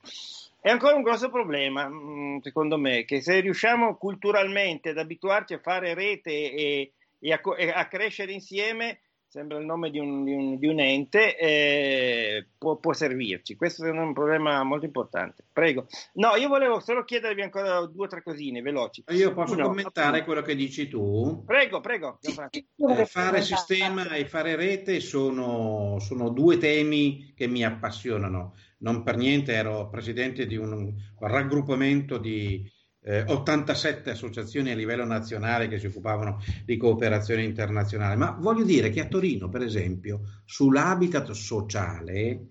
[0.61, 5.59] È ancora un grosso problema, mm, secondo me, che se riusciamo culturalmente ad abituarci a
[5.59, 10.33] fare rete e, e, a, e a crescere insieme, sembra il nome di un, di
[10.33, 13.55] un, di un ente, eh, può, può, servirci.
[13.55, 15.43] Questo è un problema molto importante.
[15.51, 15.87] Prego.
[16.13, 19.03] No, io volevo solo chiedervi ancora due o tre cosine veloci.
[19.09, 21.43] Io posso no, commentare quello che dici tu?
[21.45, 22.19] Prego, prego.
[22.21, 28.55] Eh, fare sistema e fare rete sono, sono due temi che mi appassionano.
[28.79, 32.63] Non per niente ero presidente di un raggruppamento di
[33.07, 38.89] eh, 87 associazioni a livello nazionale che si occupavano di cooperazione internazionale, ma voglio dire
[38.89, 42.49] che a Torino, per esempio, sull'habitat sociale,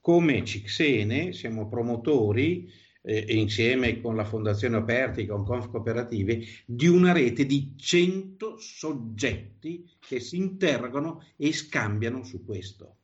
[0.00, 2.70] come Cixene, siamo promotori
[3.02, 9.90] eh, insieme con la Fondazione Aperti, con Conf Cooperative, di una rete di 100 soggetti
[9.98, 12.98] che si interrogano e scambiano su questo.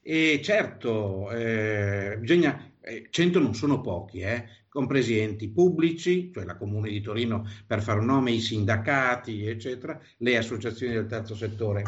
[0.00, 6.56] E certo, eh, bisogna, eh, 100 non sono pochi, eh, compresi enti pubblici, cioè la
[6.56, 11.82] Comune di Torino per fare un nome, i sindacati, eccetera, le associazioni del terzo settore.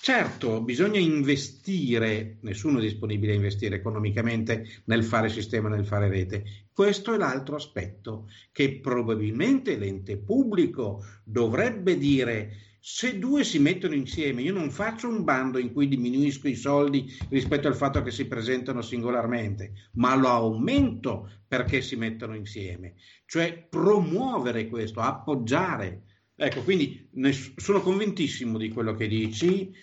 [0.00, 6.66] Certo, bisogna investire, nessuno è disponibile a investire economicamente nel fare sistema, nel fare rete.
[6.72, 14.42] Questo è l'altro aspetto che probabilmente l'ente pubblico dovrebbe dire se due si mettono insieme,
[14.42, 18.26] io non faccio un bando in cui diminuisco i soldi rispetto al fatto che si
[18.26, 22.94] presentano singolarmente, ma lo aumento perché si mettono insieme,
[23.26, 26.02] cioè promuovere questo, appoggiare.
[26.36, 27.10] Ecco, quindi
[27.56, 29.74] sono convintissimo di quello che dici,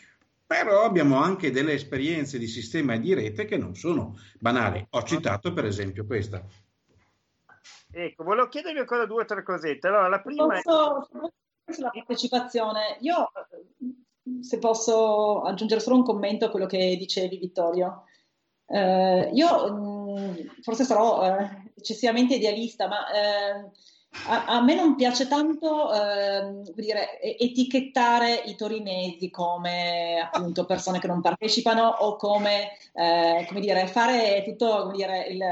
[0.46, 4.86] però abbiamo anche delle esperienze di sistema e di rete che non sono banali.
[4.92, 6.46] Ho citato per esempio questa.
[7.92, 9.88] Ecco, volevo chiedervi ancora due o tre cosette.
[9.88, 11.10] Allora, la prima Posso...
[11.28, 11.30] è
[11.72, 13.32] sulla partecipazione, io
[14.42, 18.04] se posso aggiungere solo un commento a quello che dicevi Vittorio.
[18.68, 23.72] Eh, io mh, forse sarò eh, eccessivamente idealista, ma eh,
[24.28, 31.08] A, a, me non piace tanto eh, dire, etichettare i torinesi come appunto persone che
[31.08, 35.44] non partecipano o come, eh, come dire, fare tutto, come dire, il,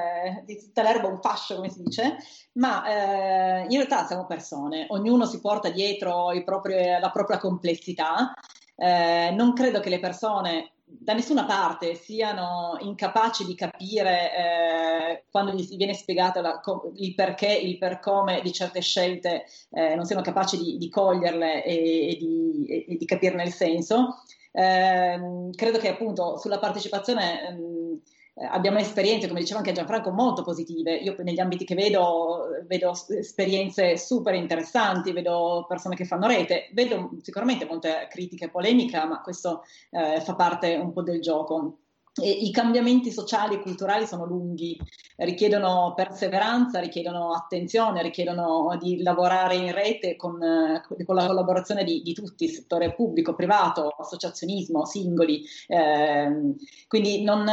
[0.46, 2.18] di tutta l'erba un fascio, come si dice,
[2.54, 8.34] ma eh, in realtà siamo persone, ognuno si porta dietro propri, la propria complessità.
[8.76, 15.52] Eh, non credo che le persone da nessuna parte siano incapaci di capire eh, quando
[15.52, 16.62] gli viene spiegato la,
[16.96, 21.64] il perché, il per come di certe scelte, eh, non siano capaci di, di coglierle
[21.64, 24.24] e, e, di, e, di, capirne il senso.
[24.52, 30.42] Eh, credo che appunto sulla partecipazione ehm, eh, abbiamo esperienze, come diceva anche Gianfranco, molto
[30.42, 30.96] positive.
[30.96, 37.12] Io negli ambiti che vedo, vedo esperienze super interessanti, vedo persone che fanno rete, vedo
[37.22, 41.78] sicuramente molte critiche e polemica, ma questo eh, fa parte un po' del gioco.
[42.16, 44.80] E I cambiamenti sociali e culturali sono lunghi,
[45.18, 52.14] richiedono perseveranza, richiedono attenzione, richiedono di lavorare in rete con, con la collaborazione di, di,
[52.14, 55.44] tutti, settore pubblico, privato, associazionismo, singoli.
[55.66, 56.54] Eh,
[56.88, 57.46] quindi non,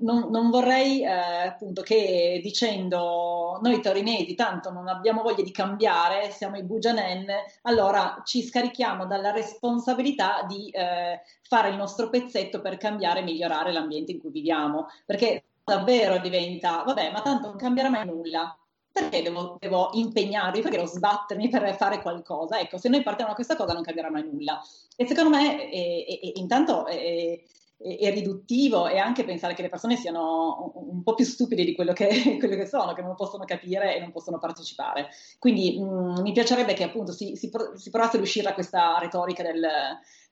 [0.00, 6.30] non, non vorrei eh, appunto che dicendo noi torinesi tanto non abbiamo voglia di cambiare,
[6.30, 7.26] siamo i Bugianen,
[7.62, 13.72] allora ci scarichiamo dalla responsabilità di eh, fare il nostro pezzetto per cambiare e migliorare
[13.72, 18.56] l'ambiente in cui viviamo, perché davvero diventa, vabbè, ma tanto non cambierà mai nulla.
[18.90, 22.58] Perché devo, devo impegnarmi, perché devo sbattermi per fare qualcosa?
[22.58, 24.60] Ecco, se noi partiamo da questa cosa non cambierà mai nulla.
[24.96, 27.40] E secondo me, e, e, intanto, è,
[27.78, 31.92] è, riduttivo e anche pensare che le persone siano un, po' più stupide di quello
[31.92, 32.08] che,
[32.40, 35.08] quello che, sono, che non possono capire e non possono partecipare.
[35.38, 38.98] Quindi mh, mm, mi piacerebbe che appunto si, si, si provasse ad uscire da questa
[38.98, 39.64] retorica del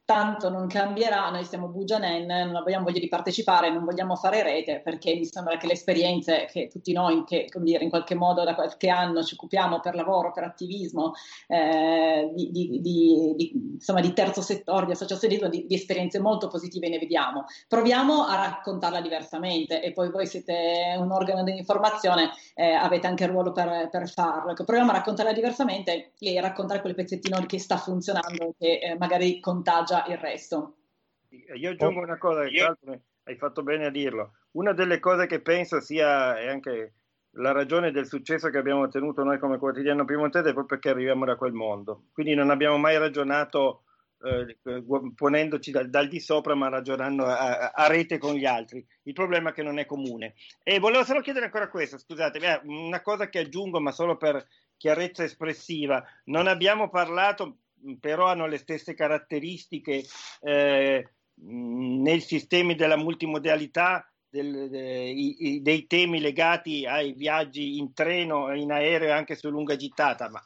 [0.06, 4.80] tanto non cambierà, noi siamo Bugianen, non abbiamo voglia di partecipare, non vogliamo fare rete
[4.80, 8.54] perché mi sembra che le esperienze che tutti noi che dire, in qualche modo da
[8.54, 11.14] qualche anno ci occupiamo per lavoro, per attivismo,
[11.48, 16.98] eh, di, di, di, insomma, di, terzo settore, di associazionismo, di, esperienze molto positive ne
[16.98, 17.44] vediamo.
[17.66, 23.24] Proviamo a raccontarla diversamente e poi voi siete un organo di informazione, eh, avete anche
[23.24, 24.52] il ruolo per, per farlo.
[24.52, 29.40] Ecco, proviamo a raccontarla diversamente e raccontare quel pezzettino che sta funzionando che eh, magari
[29.40, 30.76] contagia già il resto.
[31.54, 34.32] Io aggiungo una cosa, che l'altro hai fatto bene a dirlo.
[34.52, 36.94] Una delle cose che penso sia e anche
[37.38, 41.24] la ragione del successo che abbiamo ottenuto noi come quotidiano piemontese è proprio perché arriviamo
[41.24, 42.04] da quel mondo.
[42.12, 43.82] Quindi non abbiamo mai ragionato
[44.22, 44.56] eh,
[45.14, 48.84] ponendoci dal, dal, di sopra, ma ragionando a, a, rete con gli altri.
[49.02, 50.34] Il problema è che non è comune.
[50.62, 54.46] E volevo solo chiedere ancora questo, scusate, una cosa che aggiungo, ma solo per
[54.78, 56.02] chiarezza espressiva.
[56.24, 57.58] Non abbiamo parlato,
[58.00, 60.04] però hanno le stesse caratteristiche
[60.40, 61.10] eh,
[61.42, 68.70] nel sistema della multimodalità del, de, i, dei temi legati ai viaggi in treno, in
[68.70, 70.42] aereo e anche su lunga gittata, ma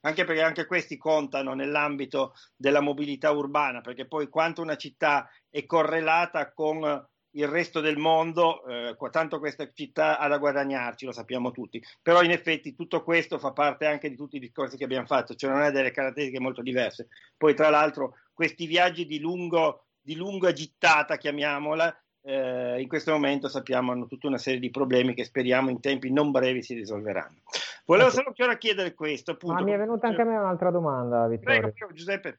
[0.00, 5.64] anche perché anche questi contano nell'ambito della mobilità urbana, perché poi quanto una città è
[5.66, 11.50] correlata con il resto del mondo, eh, tanto questa città ha da guadagnarci, lo sappiamo
[11.50, 11.82] tutti.
[12.02, 15.34] Però in effetti tutto questo fa parte anche di tutti i discorsi che abbiamo fatto,
[15.34, 17.08] cioè non ha delle caratteristiche molto diverse.
[17.36, 23.48] Poi tra l'altro questi viaggi di, lungo, di lunga gittata, chiamiamola, eh, in questo momento
[23.48, 27.40] sappiamo hanno tutta una serie di problemi che speriamo in tempi non brevi si risolveranno.
[27.86, 29.32] Volevo solo ancora chiedere questo.
[29.32, 31.60] Appunto, Ma mi è venuta anche a me un'altra domanda, Vittorio.
[31.60, 32.38] Prego, prego Giuseppe.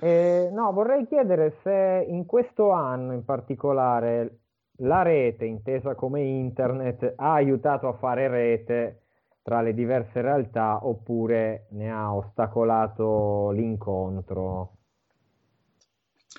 [0.00, 4.38] Eh, no, vorrei chiedere se in questo anno in particolare
[4.78, 9.02] la rete, intesa come internet, ha aiutato a fare rete
[9.42, 14.74] tra le diverse realtà oppure ne ha ostacolato l'incontro.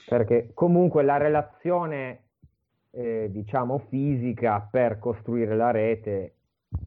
[0.07, 2.27] Perché comunque la relazione,
[2.91, 6.35] eh, diciamo, fisica per costruire la rete,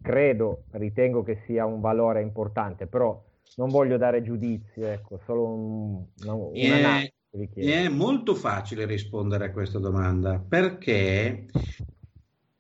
[0.01, 3.21] credo, ritengo che sia un valore importante, però
[3.57, 7.13] non voglio dare giudizi, ecco, solo un, una, è,
[7.55, 11.47] è molto facile rispondere a questa domanda perché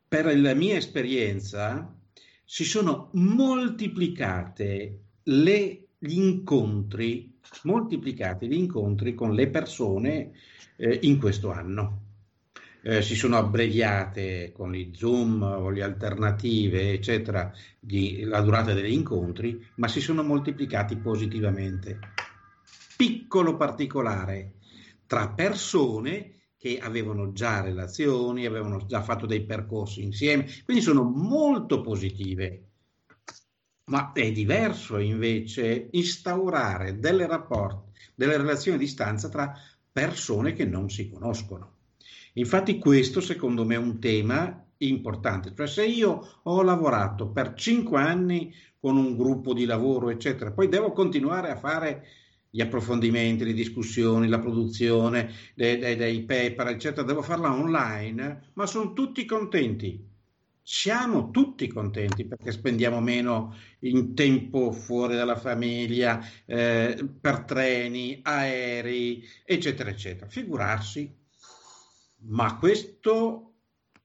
[0.06, 1.94] per la mia esperienza
[2.44, 10.32] si sono moltiplicate le, gli incontri, moltiplicati gli incontri con le persone
[10.76, 12.01] eh, in questo anno
[12.82, 18.92] eh, si sono abbreviate con i Zoom o le alternative, eccetera, di, la durata degli
[18.92, 21.98] incontri, ma si sono moltiplicati positivamente.
[22.96, 24.54] Piccolo particolare
[25.06, 31.80] tra persone che avevano già relazioni, avevano già fatto dei percorsi insieme, quindi sono molto
[31.80, 32.68] positive.
[33.86, 39.52] Ma è diverso invece instaurare delle rapporti, delle relazioni a distanza tra
[39.90, 41.71] persone che non si conoscono.
[42.34, 48.00] Infatti questo secondo me è un tema importante, cioè se io ho lavorato per cinque
[48.00, 52.04] anni con un gruppo di lavoro, eccetera, poi devo continuare a fare
[52.50, 58.66] gli approfondimenti, le discussioni, la produzione dei, dei, dei paper, eccetera, devo farla online, ma
[58.66, 60.10] sono tutti contenti.
[60.64, 69.24] Siamo tutti contenti perché spendiamo meno in tempo fuori dalla famiglia, eh, per treni, aerei,
[69.44, 70.28] eccetera, eccetera.
[70.28, 71.21] Figurarsi,
[72.24, 73.54] ma questo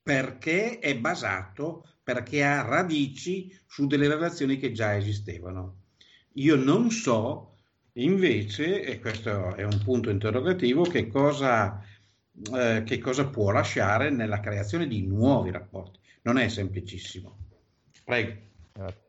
[0.02, 5.82] perché è basato, perché ha radici su delle relazioni che già esistevano.
[6.34, 7.58] Io non so
[7.94, 11.84] invece, e questo è un punto interrogativo, che cosa,
[12.54, 16.00] eh, che cosa può lasciare nella creazione di nuovi rapporti.
[16.22, 17.38] Non è semplicissimo.
[18.06, 18.36] Prego.
[18.72, 19.06] Grazie.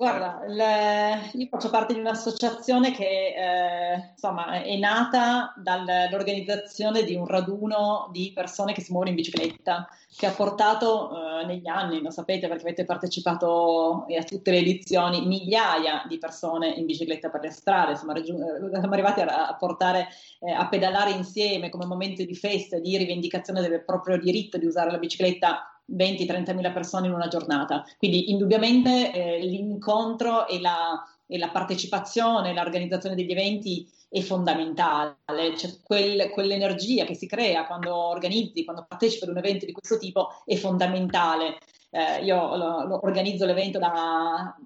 [0.00, 7.26] Guarda, le, io faccio parte di un'associazione che eh, insomma, è nata dall'organizzazione di un
[7.26, 9.86] raduno di persone che si muovono in bicicletta,
[10.16, 15.26] che ha portato eh, negli anni, lo sapete perché avete partecipato a tutte le edizioni,
[15.26, 17.90] migliaia di persone in bicicletta per le strade.
[17.90, 22.78] Insomma, raggiung- eh, siamo arrivati a, portare eh, a pedalare insieme come momento di festa,
[22.78, 27.84] di rivendicazione del proprio diritto di usare la bicicletta 20-30 mila persone in una giornata.
[27.98, 35.70] Quindi indubbiamente eh, l'incontro e la, e la, partecipazione, l'organizzazione degli eventi è fondamentale, cioè
[35.82, 40.28] quel, quell'energia che si crea quando organizzi, quando partecipi ad un evento di questo tipo
[40.44, 41.58] è fondamentale.
[41.90, 44.56] Eh, io lo, lo organizzo l'evento da,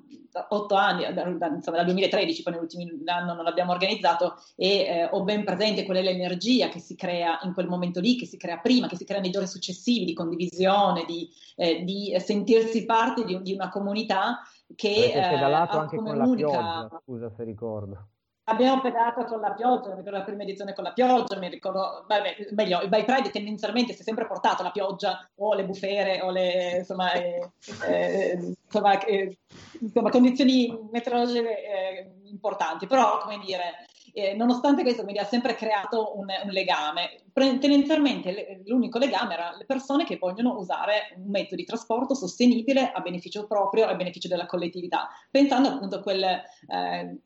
[0.48, 5.08] otto anni, da, da, insomma, dal 2013, poi nell'ultimo anno non l'abbiamo organizzato e eh,
[5.10, 8.36] ho ben presente qual è l'energia che si crea in quel momento lì, che si
[8.36, 13.24] crea prima, che si crea nei giorni successivi, di condivisione, di, eh, di sentirsi parte
[13.24, 14.40] di, di, una comunità
[14.74, 15.10] che...
[15.12, 18.08] Pedalato eh, anche con la pioggia, scusa se ricordo.
[18.46, 22.04] Abbiamo pedalato con la pioggia, mi ricordo la prima edizione con la pioggia, mi ricordo,
[22.06, 26.20] beh, meglio, il Bike Pride tendenzialmente si è sempre portato la pioggia o le bufere
[26.20, 27.50] o le, insomma, eh,
[27.88, 29.38] eh, insomma, eh,
[29.80, 36.18] insomma condizioni meteorologiche eh, importanti, però, come dire, eh, nonostante questo, quindi ha sempre creato
[36.18, 37.22] un, un legame.
[37.32, 43.00] Tendenzialmente l'unico legame era le persone che vogliono usare un mezzo di trasporto sostenibile a
[43.00, 47.18] beneficio proprio e a beneficio della collettività, pensando appunto a quel eh,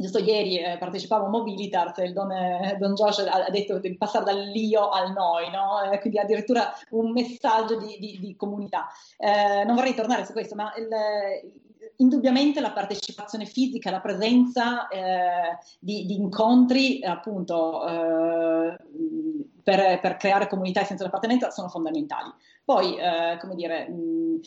[0.00, 3.80] Giusto ieri eh, partecipavo a Mobilitart e il don, eh, don Josh ha, ha, detto
[3.80, 5.82] di passare dall'io al noi, no?
[5.90, 8.86] eh, quindi addirittura un messaggio di, di, di comunità.
[9.16, 10.88] Eh, non vorrei tornare su questo, ma il,
[11.96, 18.76] indubbiamente la partecipazione fisica, la presenza eh, di, di, incontri appunto eh,
[19.64, 22.32] per, per, creare comunità e senso di appartenenza sono fondamentali.
[22.68, 24.40] Poi, eh, come dire, mh,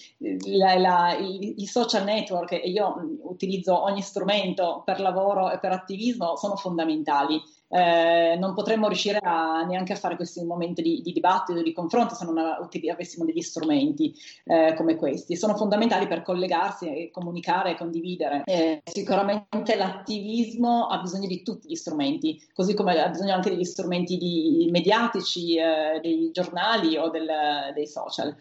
[0.56, 5.72] la, la, i, i, social network, e io utilizzo ogni strumento per lavoro e per
[5.72, 7.42] attivismo, sono fondamentali
[7.72, 12.16] eh, non potremmo riuscire a, neanche a fare questi momenti di, di dibattito, di confronto
[12.16, 14.14] se non avessimo degli strumenti
[14.46, 15.36] eh, come questi.
[15.38, 18.44] Sono fondamentali per collegarsi comunicare e condividere.
[18.46, 23.64] Eh, sicuramente l'attivismo ha bisogno di tutti gli strumenti, così come ha bisogno anche degli
[23.64, 27.30] strumenti di, mediatici, eh, dei giornali o del,
[27.74, 28.36] dei social.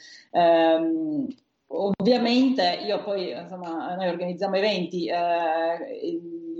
[1.72, 6.18] Ovviamente io poi, insomma, noi organizziamo eventi eh,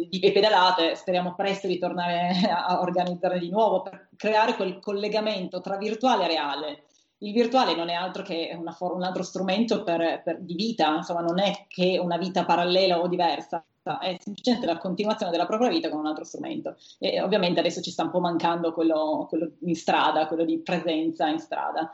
[0.09, 5.77] di pedalate, speriamo presto di tornare a organizzare di nuovo per creare quel collegamento tra
[5.77, 6.85] virtuale e reale.
[7.19, 11.21] Il virtuale non è altro che for- un altro strumento per, per, di vita, insomma
[11.21, 13.65] non è che una vita parallela o diversa,
[14.01, 16.77] è semplicemente la continuazione della propria vita con un altro strumento.
[16.99, 21.27] E ovviamente adesso ci sta un po' mancando quello, quello in strada, quello di presenza
[21.27, 21.91] in strada.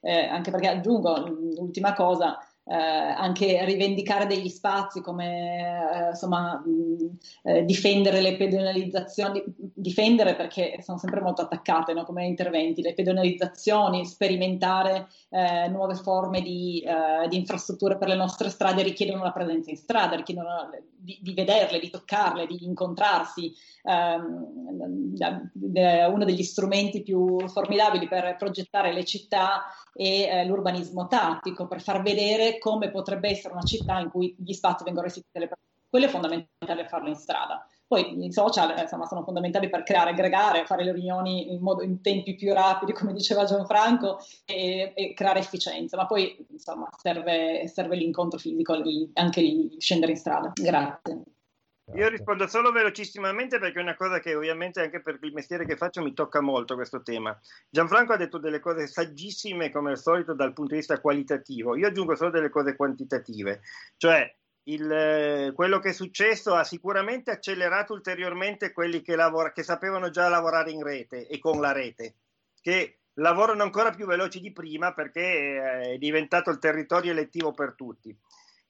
[0.00, 2.38] Eh, anche perché aggiungo l'ultima cosa,
[2.68, 10.78] eh, anche rivendicare degli spazi come eh, insomma mh, eh, difendere le pedonalizzazioni, difendere perché
[10.80, 17.28] sono sempre molto attaccate no, come interventi, le pedonalizzazioni, sperimentare eh, nuove forme di, eh,
[17.28, 21.78] di, infrastrutture per le nostre strade richiedono la presenza in strada, richiedono di, di vederle,
[21.78, 23.52] di toccarle, di incontrarsi.
[23.82, 29.62] Um, uno degli strumenti più formidabili per progettare le città
[29.96, 34.52] e eh, l'urbanismo tattico, per far vedere come potrebbe essere una città in cui gli
[34.52, 35.64] spazi vengono restituiti alle persone.
[35.88, 37.66] Quello è fondamentale farlo in strada.
[37.86, 42.00] Poi i social insomma, sono fondamentali per creare, aggregare, fare le riunioni in, modo, in
[42.00, 45.96] tempi più rapidi, come diceva Gianfranco, e, e creare efficienza.
[45.96, 48.76] Ma poi insomma, serve, serve l'incontro fisico,
[49.14, 50.50] anche lì, scendere in strada.
[50.52, 51.22] Grazie.
[51.94, 55.76] Io rispondo solo velocissimamente perché è una cosa che ovviamente anche per il mestiere che
[55.76, 57.38] faccio mi tocca molto questo tema.
[57.70, 61.86] Gianfranco ha detto delle cose saggissime come al solito dal punto di vista qualitativo, io
[61.86, 63.60] aggiungo solo delle cose quantitative,
[63.96, 64.28] cioè
[64.64, 70.28] il, quello che è successo ha sicuramente accelerato ulteriormente quelli che, lavora, che sapevano già
[70.28, 72.16] lavorare in rete e con la rete,
[72.60, 78.16] che lavorano ancora più veloci di prima perché è diventato il territorio elettivo per tutti.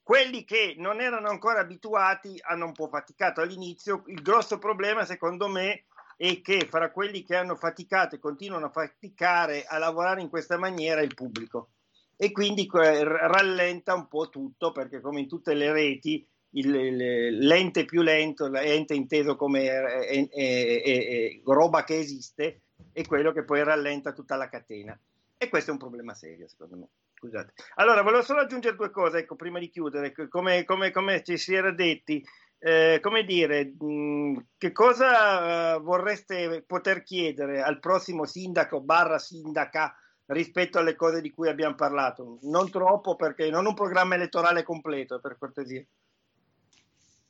[0.06, 4.04] Quelli che non erano ancora abituati hanno un po' faticato all'inizio.
[4.06, 8.70] Il grosso problema, secondo me, è che fra quelli che hanno faticato e continuano a
[8.70, 11.70] faticare a lavorare in questa maniera è il pubblico.
[12.14, 17.84] E quindi rallenta un po' tutto perché, come in tutte le reti, il, il, l'ente
[17.84, 22.60] più lento, l'ente inteso come è, è, è, roba che esiste,
[22.92, 24.96] è quello che poi rallenta tutta la catena.
[25.36, 26.88] E questo è un problema serio, secondo me.
[27.27, 27.55] Scusate.
[27.74, 30.15] Allora, volevo solo aggiungere due cose, ecco, prima di chiudere.
[30.28, 32.24] Come, come, come ci si era detti,
[32.59, 39.94] eh, come dire, mh, che cosa uh, vorreste poter chiedere al prossimo sindaco barra sindaca
[40.27, 42.39] rispetto alle cose di cui abbiamo parlato?
[42.43, 45.85] Non troppo, perché non un programma elettorale completo, per cortesia.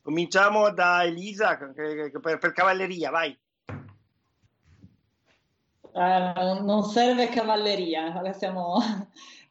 [0.01, 3.37] Cominciamo da Elisa per, per cavalleria, vai.
[5.91, 8.77] Uh, non serve cavalleria, siamo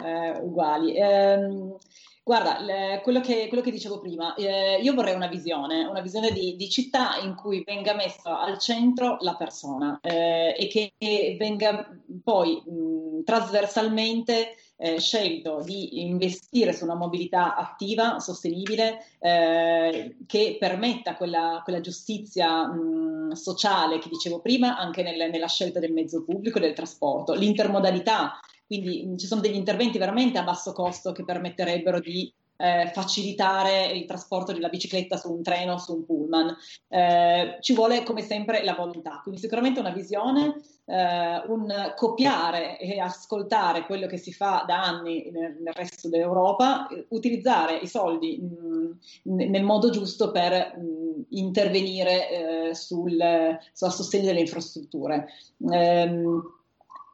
[0.03, 0.95] uh, uguali.
[0.99, 1.77] Um,
[2.23, 6.33] guarda, le, quello, che, quello, che, dicevo prima, eh, io vorrei una visione, una visione
[6.33, 10.93] di, di, città in cui venga messa al centro la persona eh, e che
[11.39, 11.89] venga
[12.25, 21.17] poi mh, trasversalmente eh, scelto di investire su una mobilità attiva, sostenibile, eh, che permetta
[21.17, 26.59] quella, quella giustizia mh, sociale che dicevo prima anche nel, nella scelta del mezzo pubblico
[26.59, 28.39] del trasporto, l'intermodalità.
[28.67, 33.87] Quindi mh, ci sono degli interventi veramente a basso costo che permetterebbero di eh, facilitare
[33.87, 36.57] il trasporto della bicicletta su un treno, su un pullman.
[36.89, 40.57] Eh, ci vuole come sempre la volontà, quindi sicuramente una visione,
[40.87, 46.89] eh, un copiare e ascoltare quello che si fa da anni nel, nel resto d'Europa,
[47.09, 54.41] utilizzare i soldi mh, nel modo giusto per mh, intervenire eh, sul, sul sostegno delle
[54.41, 55.27] infrastrutture.
[55.59, 56.56] Um,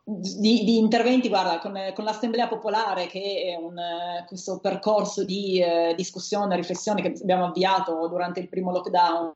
[0.04, 3.76] di, di, interventi, guarda, con, con, l'Assemblea Popolare, che è un,
[4.26, 9.32] questo percorso di eh, discussione, riflessione che abbiamo avviato durante il primo lockdown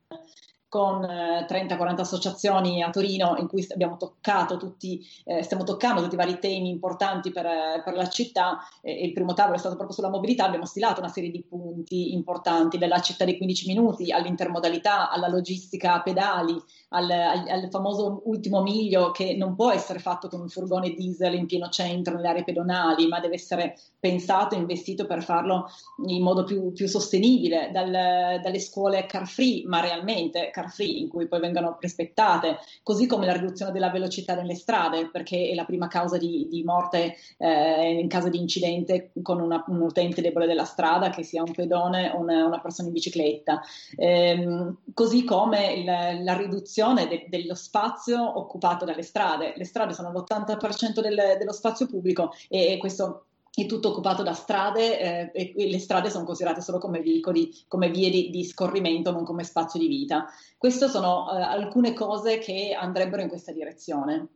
[0.77, 6.13] con 30-40 eh, associazioni a Torino in cui abbiamo toccato tutti, eh, stiamo toccando tutti
[6.13, 7.47] i vari temi importanti per,
[7.83, 8.59] per la città.
[8.83, 12.13] Eh, il primo tavolo è stato proprio sulla mobilità, abbiamo stilato una serie di punti
[12.13, 16.55] importanti, dalla città dei 15 minuti all'intermodalità, alla logistica a pedali,
[16.91, 21.37] al, al, al, famoso ultimo miglio che non può essere fatto con un furgone diesel
[21.37, 25.69] in pieno centro, nelle aree pedonali, ma deve essere pensato e investito per farlo
[26.07, 31.09] in modo più, più sostenibile, dal, dalle scuole car free, ma realmente car free, in
[31.09, 35.65] cui poi vengono rispettate, così come la riduzione della velocità nelle strade, perché è la
[35.65, 40.47] prima causa di, di morte eh, in caso di incidente con una, un utente debole
[40.47, 43.61] della strada, che sia un pedone o una, una persona in bicicletta,
[43.97, 49.55] eh, così come il, la riduzione riduzione de- dello spazio occupato dalle strade.
[49.57, 53.27] Le strade sono l'80% del, dello spazio pubblico e, e questo
[53.63, 57.89] è tutto occupato da strade eh, e le strade sono considerate solo come veicoli, come
[57.89, 60.27] vie di, di scorrimento, non come spazio di vita.
[60.59, 64.29] Queste sono eh, alcune cose che andrebbero in questa direzione.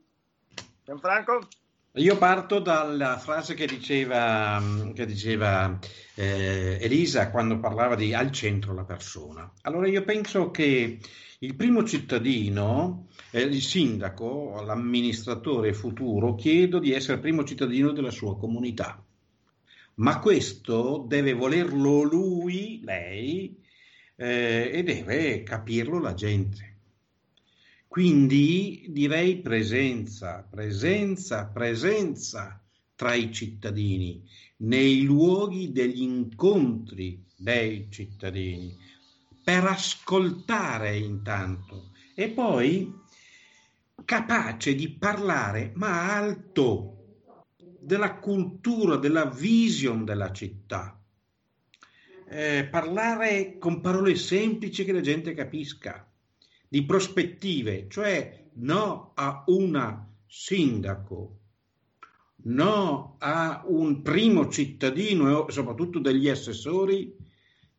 [0.82, 1.46] Gianfranco?
[1.94, 4.62] Io parto dalla frase che diceva,
[4.94, 5.78] che diceva
[6.14, 9.52] eh, Elisa quando parlava di al centro la persona.
[9.62, 10.98] Allora io penso che
[11.40, 18.10] il primo cittadino, eh, il sindaco, l'amministratore futuro, chiedo di essere il primo cittadino della
[18.10, 19.04] sua comunità.
[20.00, 23.54] Ma questo deve volerlo lui, lei,
[24.16, 26.76] eh, e deve capirlo la gente.
[27.86, 32.62] Quindi direi presenza, presenza, presenza
[32.94, 34.26] tra i cittadini,
[34.58, 38.74] nei luoghi degli incontri dei cittadini
[39.42, 42.94] per ascoltare intanto e poi
[44.04, 46.99] capace di parlare ma alto
[47.80, 50.98] della cultura, della vision della città.
[52.28, 56.08] Eh, parlare con parole semplici che la gente capisca,
[56.68, 61.38] di prospettive, cioè no a una sindaco,
[62.42, 67.16] no a un primo cittadino e soprattutto degli assessori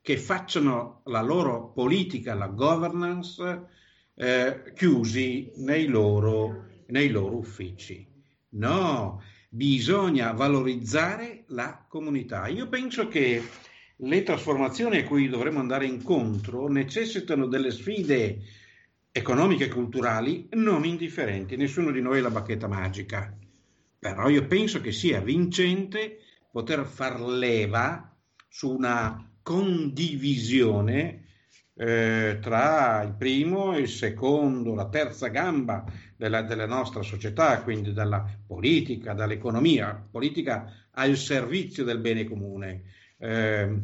[0.01, 3.67] che facciano la loro politica, la governance,
[4.15, 8.05] eh, chiusi nei loro, nei loro uffici.
[8.49, 9.21] No,
[9.53, 12.47] bisogna valorizzare la comunità.
[12.47, 13.43] Io penso che
[13.97, 18.39] le trasformazioni a cui dovremo andare incontro necessitano delle sfide
[19.11, 21.57] economiche e culturali non indifferenti.
[21.57, 23.37] Nessuno di noi ha la bacchetta magica,
[23.99, 26.19] però io penso che sia vincente
[26.49, 28.15] poter far leva
[28.47, 31.20] su una condivisione
[31.81, 35.83] eh, tra il primo, il secondo, la terza gamba
[36.15, 42.83] della, della, nostra società, quindi dalla politica, dall'economia, politica al servizio del bene comune,
[43.17, 43.79] eh,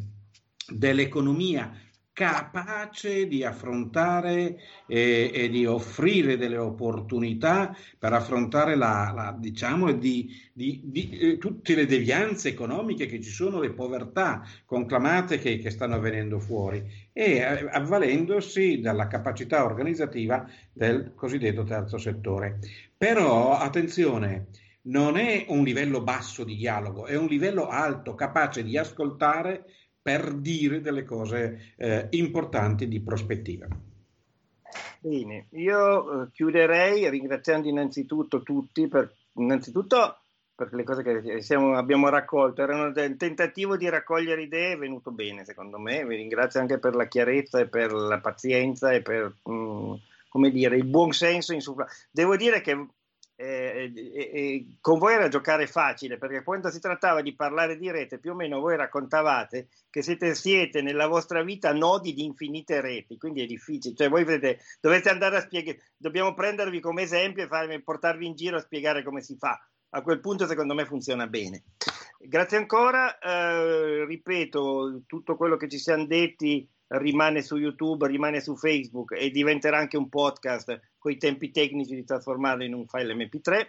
[0.69, 1.71] dell'economia
[2.17, 4.57] capace di affrontare
[4.87, 11.37] e, e, di offrire delle opportunità per affrontare la, la diciamo, di, di, di eh,
[11.37, 16.83] tutte le devianze economiche che ci sono, le povertà conclamate che, che stanno avvenendo fuori
[17.13, 22.57] e eh, avvalendosi della capacità organizzativa del cosiddetto terzo settore.
[22.97, 24.47] Però attenzione,
[24.87, 29.65] non è un livello basso di dialogo, è un livello alto, capace di ascoltare
[30.07, 33.67] per dire delle cose eh, importanti di prospettiva.
[35.01, 40.19] Bene, io eh, chiuderei ringraziando innanzitutto tutti, per, innanzitutto
[40.55, 45.11] per le cose che siamo, abbiamo raccolto, erano un tentativo di raccogliere idee, è venuto
[45.11, 49.33] bene secondo me, vi ringrazio anche per la chiarezza e per la pazienza e per,
[49.43, 49.93] mh, mm,
[50.29, 51.91] come dire, il buon senso insufflato.
[52.11, 52.87] Devo dire che
[53.39, 58.17] eh, eh, con voi era giocare facile perché quando si trattava di parlare di rete
[58.17, 63.17] più o meno voi raccontavate che siete, siete nella vostra vita nodi di infinite reti
[63.17, 63.95] quindi è difficile.
[63.95, 68.35] Cioè voi vedete, dovete andare a spiegare dobbiamo prendervi come esempio e farvi, portarvi in
[68.35, 69.59] giro a spiegare come si fa.
[69.89, 71.63] A quel punto secondo me funziona bene.
[72.19, 78.55] Grazie ancora eh, ripeto tutto quello che ci siamo detti rimane su YouTube, rimane su
[78.55, 83.13] Facebook e diventerà anche un podcast con i tempi tecnici di trasformarlo in un file
[83.13, 83.67] MP3.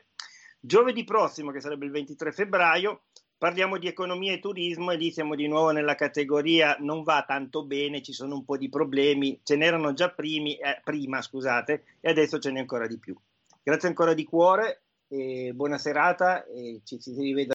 [0.61, 3.03] Giovedì prossimo, che sarebbe il 23 febbraio,
[3.39, 7.65] parliamo di economia e turismo e lì siamo di nuovo nella categoria non va tanto
[7.65, 12.11] bene, ci sono un po' di problemi, ce n'erano già primi, eh, prima scusate, e
[12.11, 13.17] adesso ce n'è ancora di più.
[13.63, 14.83] Grazie ancora di cuore,
[15.55, 17.47] buona serata e ci si rivede.